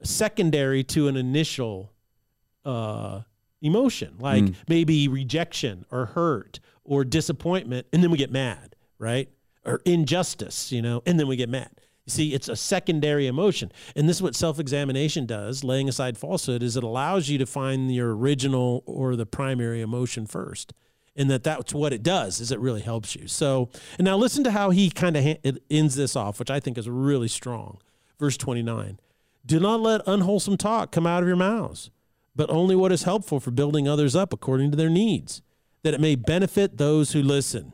secondary 0.02 0.82
to 0.84 1.08
an 1.08 1.18
initial 1.18 1.92
uh, 2.64 3.20
emotion, 3.62 4.16
like 4.18 4.44
mm. 4.44 4.54
maybe 4.68 5.08
rejection 5.08 5.86
or 5.90 6.06
hurt 6.06 6.60
or 6.84 7.04
disappointment, 7.04 7.86
and 7.92 8.02
then 8.02 8.10
we 8.10 8.18
get 8.18 8.30
mad, 8.30 8.76
right? 8.98 9.30
Or 9.64 9.80
injustice, 9.84 10.72
you 10.72 10.82
know, 10.82 11.02
and 11.06 11.18
then 11.18 11.28
we 11.28 11.36
get 11.36 11.48
mad. 11.48 11.70
You 12.04 12.10
see, 12.10 12.34
it's 12.34 12.48
a 12.48 12.56
secondary 12.56 13.28
emotion. 13.28 13.70
And 13.94 14.08
this 14.08 14.16
is 14.16 14.22
what 14.22 14.34
self 14.34 14.58
examination 14.58 15.24
does, 15.24 15.62
laying 15.62 15.88
aside 15.88 16.18
falsehood, 16.18 16.62
is 16.62 16.76
it 16.76 16.82
allows 16.82 17.28
you 17.28 17.38
to 17.38 17.46
find 17.46 17.94
your 17.94 18.16
original 18.16 18.82
or 18.86 19.14
the 19.14 19.26
primary 19.26 19.80
emotion 19.80 20.26
first. 20.26 20.72
And 21.14 21.30
that 21.30 21.44
that's 21.44 21.74
what 21.74 21.92
it 21.92 22.02
does 22.02 22.40
is 22.40 22.50
it 22.50 22.58
really 22.58 22.80
helps 22.80 23.14
you. 23.14 23.28
So, 23.28 23.68
and 23.98 24.06
now 24.06 24.16
listen 24.16 24.42
to 24.44 24.50
how 24.50 24.70
he 24.70 24.90
kind 24.90 25.16
of 25.16 25.24
ha- 25.24 25.52
ends 25.70 25.94
this 25.94 26.16
off, 26.16 26.38
which 26.38 26.50
I 26.50 26.58
think 26.58 26.78
is 26.78 26.88
really 26.88 27.28
strong. 27.28 27.78
Verse 28.18 28.36
29. 28.36 28.98
Do 29.44 29.60
not 29.60 29.80
let 29.80 30.00
unwholesome 30.06 30.56
talk 30.56 30.90
come 30.90 31.06
out 31.06 31.22
of 31.22 31.28
your 31.28 31.36
mouths, 31.36 31.90
but 32.34 32.50
only 32.50 32.74
what 32.74 32.92
is 32.92 33.02
helpful 33.02 33.40
for 33.40 33.50
building 33.50 33.88
others 33.88 34.16
up 34.16 34.32
according 34.32 34.70
to 34.70 34.76
their 34.76 34.90
needs, 34.90 35.42
that 35.82 35.94
it 35.94 36.00
may 36.00 36.14
benefit 36.14 36.78
those 36.78 37.12
who 37.12 37.22
listen. 37.22 37.72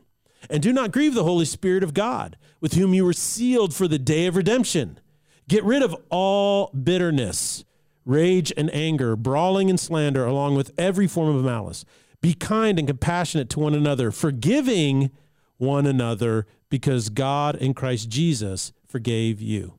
And 0.49 0.61
do 0.61 0.73
not 0.73 0.91
grieve 0.91 1.13
the 1.13 1.23
Holy 1.23 1.45
Spirit 1.45 1.83
of 1.83 1.93
God, 1.93 2.37
with 2.59 2.73
whom 2.73 2.93
you 2.93 3.05
were 3.05 3.13
sealed 3.13 3.73
for 3.73 3.87
the 3.87 3.99
day 3.99 4.25
of 4.25 4.35
redemption. 4.35 4.99
Get 5.47 5.63
rid 5.63 5.81
of 5.81 5.95
all 6.09 6.67
bitterness, 6.71 7.65
rage 8.05 8.53
and 8.55 8.73
anger, 8.73 9.15
brawling 9.15 9.69
and 9.69 9.79
slander, 9.79 10.25
along 10.25 10.55
with 10.55 10.71
every 10.77 11.07
form 11.07 11.35
of 11.35 11.43
malice. 11.43 11.85
Be 12.21 12.33
kind 12.33 12.77
and 12.77 12.87
compassionate 12.87 13.49
to 13.51 13.59
one 13.59 13.73
another, 13.73 14.11
forgiving 14.11 15.11
one 15.57 15.85
another, 15.85 16.45
because 16.69 17.09
God 17.09 17.55
in 17.55 17.73
Christ 17.73 18.09
Jesus 18.09 18.71
forgave 18.87 19.41
you. 19.41 19.78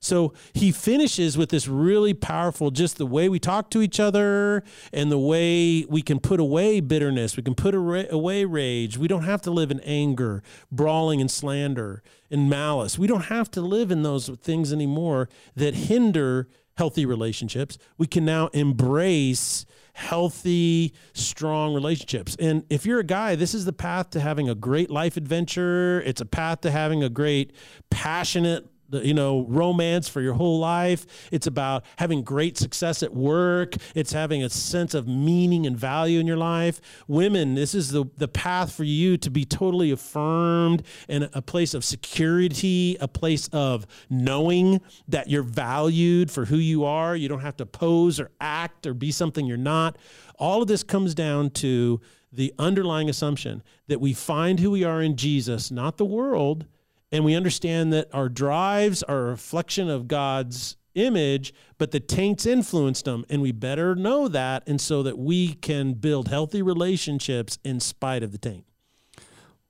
So 0.00 0.32
he 0.54 0.72
finishes 0.72 1.36
with 1.36 1.50
this 1.50 1.68
really 1.68 2.14
powerful, 2.14 2.70
just 2.70 2.96
the 2.96 3.06
way 3.06 3.28
we 3.28 3.38
talk 3.38 3.70
to 3.70 3.82
each 3.82 4.00
other 4.00 4.64
and 4.92 5.12
the 5.12 5.18
way 5.18 5.84
we 5.88 6.00
can 6.00 6.18
put 6.20 6.40
away 6.40 6.80
bitterness, 6.80 7.36
we 7.36 7.42
can 7.42 7.54
put 7.54 7.74
away 7.74 8.44
rage. 8.46 8.96
We 8.96 9.08
don't 9.08 9.24
have 9.24 9.42
to 9.42 9.50
live 9.50 9.70
in 9.70 9.80
anger, 9.80 10.42
brawling 10.72 11.20
and 11.20 11.30
slander 11.30 12.02
and 12.30 12.48
malice. 12.48 12.98
We 12.98 13.06
don't 13.06 13.26
have 13.26 13.50
to 13.52 13.60
live 13.60 13.90
in 13.90 14.02
those 14.02 14.28
things 14.28 14.72
anymore 14.72 15.28
that 15.54 15.74
hinder 15.74 16.48
healthy 16.78 17.04
relationships. 17.04 17.76
We 17.98 18.06
can 18.06 18.24
now 18.24 18.48
embrace 18.54 19.66
healthy, 19.92 20.94
strong 21.12 21.74
relationships. 21.74 22.36
And 22.40 22.64
if 22.70 22.86
you're 22.86 23.00
a 23.00 23.04
guy, 23.04 23.34
this 23.34 23.52
is 23.54 23.66
the 23.66 23.72
path 23.74 24.08
to 24.10 24.20
having 24.20 24.48
a 24.48 24.54
great 24.54 24.88
life 24.88 25.18
adventure. 25.18 26.00
It's 26.06 26.22
a 26.22 26.26
path 26.26 26.62
to 26.62 26.70
having 26.70 27.02
a 27.02 27.10
great, 27.10 27.52
passionate 27.90 28.66
you 28.92 29.14
know 29.14 29.46
romance 29.48 30.08
for 30.08 30.20
your 30.20 30.34
whole 30.34 30.58
life. 30.58 31.06
It's 31.30 31.46
about 31.46 31.84
having 31.96 32.22
great 32.22 32.56
success 32.56 33.02
at 33.02 33.14
work. 33.14 33.74
It's 33.94 34.12
having 34.12 34.42
a 34.42 34.50
sense 34.50 34.94
of 34.94 35.06
meaning 35.06 35.66
and 35.66 35.76
value 35.76 36.20
in 36.20 36.26
your 36.26 36.36
life. 36.36 36.80
Women 37.08 37.54
this 37.54 37.74
is 37.74 37.90
the 37.90 38.04
the 38.16 38.28
path 38.28 38.72
for 38.72 38.84
you 38.84 39.16
to 39.18 39.30
be 39.30 39.44
totally 39.44 39.90
affirmed 39.90 40.82
in 41.08 41.28
a 41.32 41.42
place 41.42 41.74
of 41.74 41.84
security 41.84 42.96
a 43.00 43.08
place 43.08 43.48
of 43.48 43.86
knowing 44.08 44.80
that 45.08 45.28
you're 45.28 45.42
valued 45.42 46.30
for 46.30 46.44
who 46.44 46.56
you 46.56 46.84
are. 46.84 47.16
You 47.16 47.28
don't 47.28 47.40
have 47.40 47.56
to 47.58 47.66
pose 47.66 48.20
or 48.20 48.30
act 48.40 48.86
or 48.86 48.94
be 48.94 49.10
something 49.10 49.46
you're 49.46 49.56
not. 49.56 49.96
All 50.38 50.62
of 50.62 50.68
this 50.68 50.82
comes 50.82 51.14
down 51.14 51.50
to 51.50 52.00
the 52.32 52.54
underlying 52.58 53.08
assumption 53.08 53.62
that 53.88 54.00
we 54.00 54.12
find 54.12 54.60
who 54.60 54.70
we 54.70 54.84
are 54.84 55.02
in 55.02 55.16
Jesus 55.16 55.70
not 55.70 55.96
the 55.96 56.04
world 56.04 56.66
and 57.12 57.24
we 57.24 57.34
understand 57.34 57.92
that 57.92 58.08
our 58.12 58.28
drives 58.28 59.02
are 59.02 59.26
a 59.26 59.30
reflection 59.30 59.88
of 59.88 60.08
God's 60.08 60.76
image, 60.94 61.52
but 61.78 61.90
the 61.90 62.00
taints 62.00 62.46
influenced 62.46 63.04
them, 63.04 63.24
and 63.28 63.42
we 63.42 63.52
better 63.52 63.94
know 63.94 64.28
that, 64.28 64.62
and 64.66 64.80
so 64.80 65.02
that 65.02 65.18
we 65.18 65.54
can 65.54 65.94
build 65.94 66.28
healthy 66.28 66.62
relationships 66.62 67.58
in 67.64 67.80
spite 67.80 68.22
of 68.22 68.32
the 68.32 68.38
taint. 68.38 68.64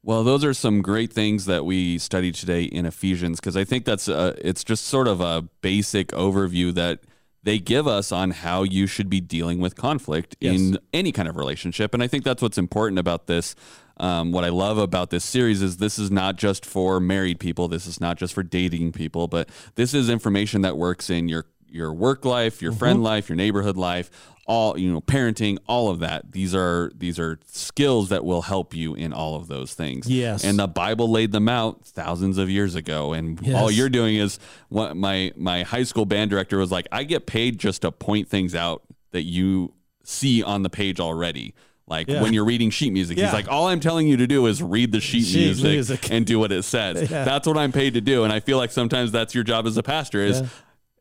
Well, 0.03 0.24
those 0.24 0.44
are 0.44 0.55
some 0.55 0.81
great 0.81 1.12
things 1.12 1.44
that 1.44 1.66
we 1.66 1.98
studied 1.98 2.35
today 2.35 2.62
in 2.62 2.87
Ephesians 2.87 3.38
because 3.38 3.55
I 3.55 3.64
think 3.64 3.85
that's 3.85 4.09
a, 4.09 4.35
it's 4.42 4.64
just 4.64 4.87
sort 4.87 5.07
of 5.07 5.20
a 5.20 5.42
basic 5.61 6.09
overview 6.09 6.72
that 6.74 7.00
they 7.42 7.59
give 7.59 7.87
us 7.87 8.12
on 8.12 8.31
how 8.33 8.62
you 8.62 8.87
should 8.87 9.09
be 9.09 9.20
dealing 9.20 9.61
with 9.61 9.76
conflict 9.76 10.37
yes. 10.40 10.59
in 10.59 10.79
any 10.92 11.12
kind 11.12 11.29
of 11.29 11.37
relationship, 11.37 11.94
and 11.94 12.03
I 12.03 12.07
think 12.07 12.24
that's 12.24 12.42
what's 12.42 12.59
important 12.59 12.98
about 12.98 13.26
this 13.26 13.55
um, 14.00 14.33
what 14.33 14.44
I 14.44 14.48
love 14.48 14.79
about 14.79 15.11
this 15.11 15.26
series 15.26 15.61
is 15.61 15.76
this 15.76 15.98
is 15.98 16.11
not 16.11 16.37
just 16.37 16.64
for 16.64 17.00
married 17.00 17.38
people. 17.38 17.68
This 17.68 17.87
is 17.87 18.00
not 18.00 18.16
just 18.16 18.33
for 18.33 18.42
dating 18.42 18.92
people, 18.92 19.29
but 19.29 19.50
this 19.74 19.92
is 19.92 20.09
information 20.09 20.62
that 20.62 20.79
works 20.79 21.11
in 21.11 21.29
your 21.29 21.44
your 21.70 21.92
work 21.92 22.24
life, 22.24 22.62
your 22.62 22.72
mm-hmm. 22.72 22.78
friend 22.78 23.02
life, 23.02 23.28
your 23.28 23.37
neighborhood 23.37 23.76
life, 23.76 24.11
all 24.50 24.76
you 24.76 24.92
know, 24.92 25.00
parenting, 25.00 25.59
all 25.68 25.90
of 25.90 26.00
that. 26.00 26.33
These 26.33 26.54
are 26.54 26.90
these 26.96 27.20
are 27.20 27.38
skills 27.46 28.09
that 28.09 28.24
will 28.24 28.42
help 28.42 28.74
you 28.74 28.94
in 28.94 29.12
all 29.12 29.37
of 29.37 29.46
those 29.46 29.74
things. 29.74 30.09
Yes. 30.09 30.42
And 30.42 30.59
the 30.59 30.66
Bible 30.66 31.09
laid 31.09 31.30
them 31.30 31.48
out 31.48 31.85
thousands 31.87 32.37
of 32.37 32.50
years 32.50 32.74
ago. 32.74 33.12
And 33.12 33.40
yes. 33.40 33.54
all 33.54 33.70
you're 33.70 33.88
doing 33.88 34.16
is 34.16 34.40
what 34.68 34.96
my 34.96 35.33
my 35.37 35.62
high 35.62 35.85
school 35.85 36.04
band 36.04 36.30
director 36.30 36.59
was 36.59 36.72
like, 36.72 36.88
I 36.90 37.04
get 37.04 37.26
paid 37.26 37.59
just 37.59 37.83
to 37.83 37.92
point 37.92 38.28
things 38.28 38.56
out 38.56 38.83
that 39.12 39.22
you 39.22 39.72
see 40.02 40.42
on 40.42 40.64
the 40.64 40.70
page 40.70 40.98
already. 40.98 41.54
Like 41.87 42.09
yeah. 42.09 42.22
when 42.22 42.33
you're 42.33 42.44
reading 42.44 42.70
sheet 42.70 42.92
music, 42.92 43.18
yeah. 43.18 43.26
he's 43.26 43.33
like, 43.33 43.48
all 43.48 43.66
I'm 43.66 43.80
telling 43.80 44.06
you 44.06 44.16
to 44.16 44.26
do 44.26 44.46
is 44.46 44.62
read 44.62 44.92
the 44.92 45.00
sheet, 45.00 45.24
sheet 45.24 45.44
music, 45.46 45.64
music, 45.64 46.11
and 46.11 46.24
do 46.24 46.38
what 46.38 46.52
it 46.52 46.62
says. 46.62 47.11
Yeah. 47.11 47.24
That's 47.24 47.46
what 47.46 47.56
I'm 47.56 47.72
paid 47.72 47.94
to 47.94 48.00
do. 48.00 48.22
And 48.22 48.33
I 48.33 48.38
feel 48.38 48.56
like 48.56 48.70
sometimes 48.70 49.11
that's 49.11 49.35
your 49.35 49.42
job 49.42 49.66
as 49.66 49.76
a 49.76 49.83
pastor 49.83 50.20
is 50.20 50.42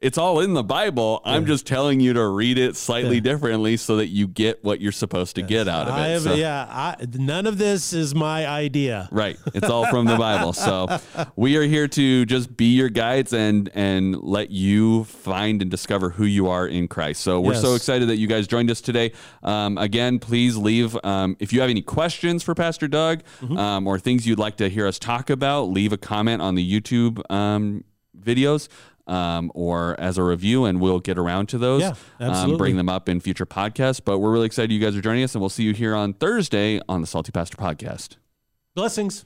it's 0.01 0.17
all 0.17 0.39
in 0.39 0.53
the 0.53 0.63
Bible. 0.63 1.21
Yeah. 1.25 1.33
I'm 1.33 1.45
just 1.45 1.67
telling 1.67 1.99
you 1.99 2.13
to 2.13 2.25
read 2.25 2.57
it 2.57 2.75
slightly 2.77 3.15
yeah. 3.15 3.21
differently 3.21 3.75
so 3.75 3.97
that 3.97 4.07
you 4.07 4.27
get 4.27 4.63
what 4.63 4.79
you're 4.79 4.91
supposed 4.93 5.35
to 5.35 5.41
yes. 5.41 5.49
get 5.49 5.67
out 5.67 5.87
of 5.87 5.97
it. 5.97 6.01
Have, 6.01 6.21
so, 6.21 6.33
yeah, 6.35 6.67
I, 6.69 6.95
none 7.13 7.45
of 7.45 7.57
this 7.57 7.91
is 7.91 8.15
my 8.15 8.47
idea. 8.47 9.09
Right. 9.11 9.37
It's 9.53 9.69
all 9.69 9.87
from 9.87 10.05
the 10.05 10.15
Bible. 10.15 10.53
So 10.53 10.87
we 11.35 11.57
are 11.57 11.63
here 11.63 11.87
to 11.89 12.25
just 12.25 12.55
be 12.55 12.73
your 12.75 12.89
guides 12.89 13.33
and 13.33 13.69
and 13.73 14.15
let 14.21 14.51
you 14.51 15.03
find 15.03 15.61
and 15.61 15.69
discover 15.69 16.11
who 16.11 16.25
you 16.25 16.47
are 16.47 16.67
in 16.67 16.87
Christ. 16.87 17.21
So 17.21 17.41
we're 17.41 17.53
yes. 17.53 17.61
so 17.61 17.75
excited 17.75 18.07
that 18.09 18.17
you 18.17 18.27
guys 18.27 18.47
joined 18.47 18.71
us 18.71 18.81
today. 18.81 19.11
Um, 19.43 19.77
again, 19.77 20.19
please 20.19 20.55
leave 20.55 20.97
um, 21.03 21.35
if 21.39 21.51
you 21.51 21.59
have 21.61 21.69
any 21.69 21.81
questions 21.81 22.41
for 22.41 22.55
Pastor 22.55 22.87
Doug 22.87 23.23
mm-hmm. 23.41 23.57
um, 23.57 23.87
or 23.87 23.99
things 23.99 24.25
you'd 24.25 24.39
like 24.39 24.57
to 24.57 24.69
hear 24.69 24.87
us 24.87 24.97
talk 24.97 25.29
about. 25.29 25.63
Leave 25.63 25.91
a 25.91 25.97
comment 25.97 26.41
on 26.41 26.55
the 26.55 26.79
YouTube 26.81 27.19
um, 27.29 27.83
videos 28.17 28.69
um, 29.09 29.51
or 29.55 29.99
as 29.99 30.17
a 30.17 30.23
review, 30.23 30.65
and 30.65 30.79
we'll 30.79 30.99
get 30.99 31.17
around 31.17 31.49
to 31.49 31.57
those. 31.57 31.81
Yeah, 31.81 31.89
um, 32.19 32.31
absolutely. 32.31 32.53
Um, 32.53 32.57
bring 32.57 32.77
them 32.77 32.89
up 32.89 33.09
in 33.09 33.19
future 33.19 33.45
podcasts. 33.45 34.01
But 34.03 34.19
we're 34.19 34.31
really 34.31 34.45
excited 34.45 34.71
you 34.71 34.79
guys 34.79 34.95
are 34.95 35.01
joining 35.01 35.23
us, 35.23 35.35
and 35.35 35.41
we'll 35.41 35.49
see 35.49 35.63
you 35.63 35.73
here 35.73 35.95
on 35.95 36.13
Thursday 36.13 36.79
on 36.87 37.01
the 37.01 37.07
Salty 37.07 37.31
Pastor 37.31 37.57
Podcast. 37.57 38.17
Blessings. 38.75 39.25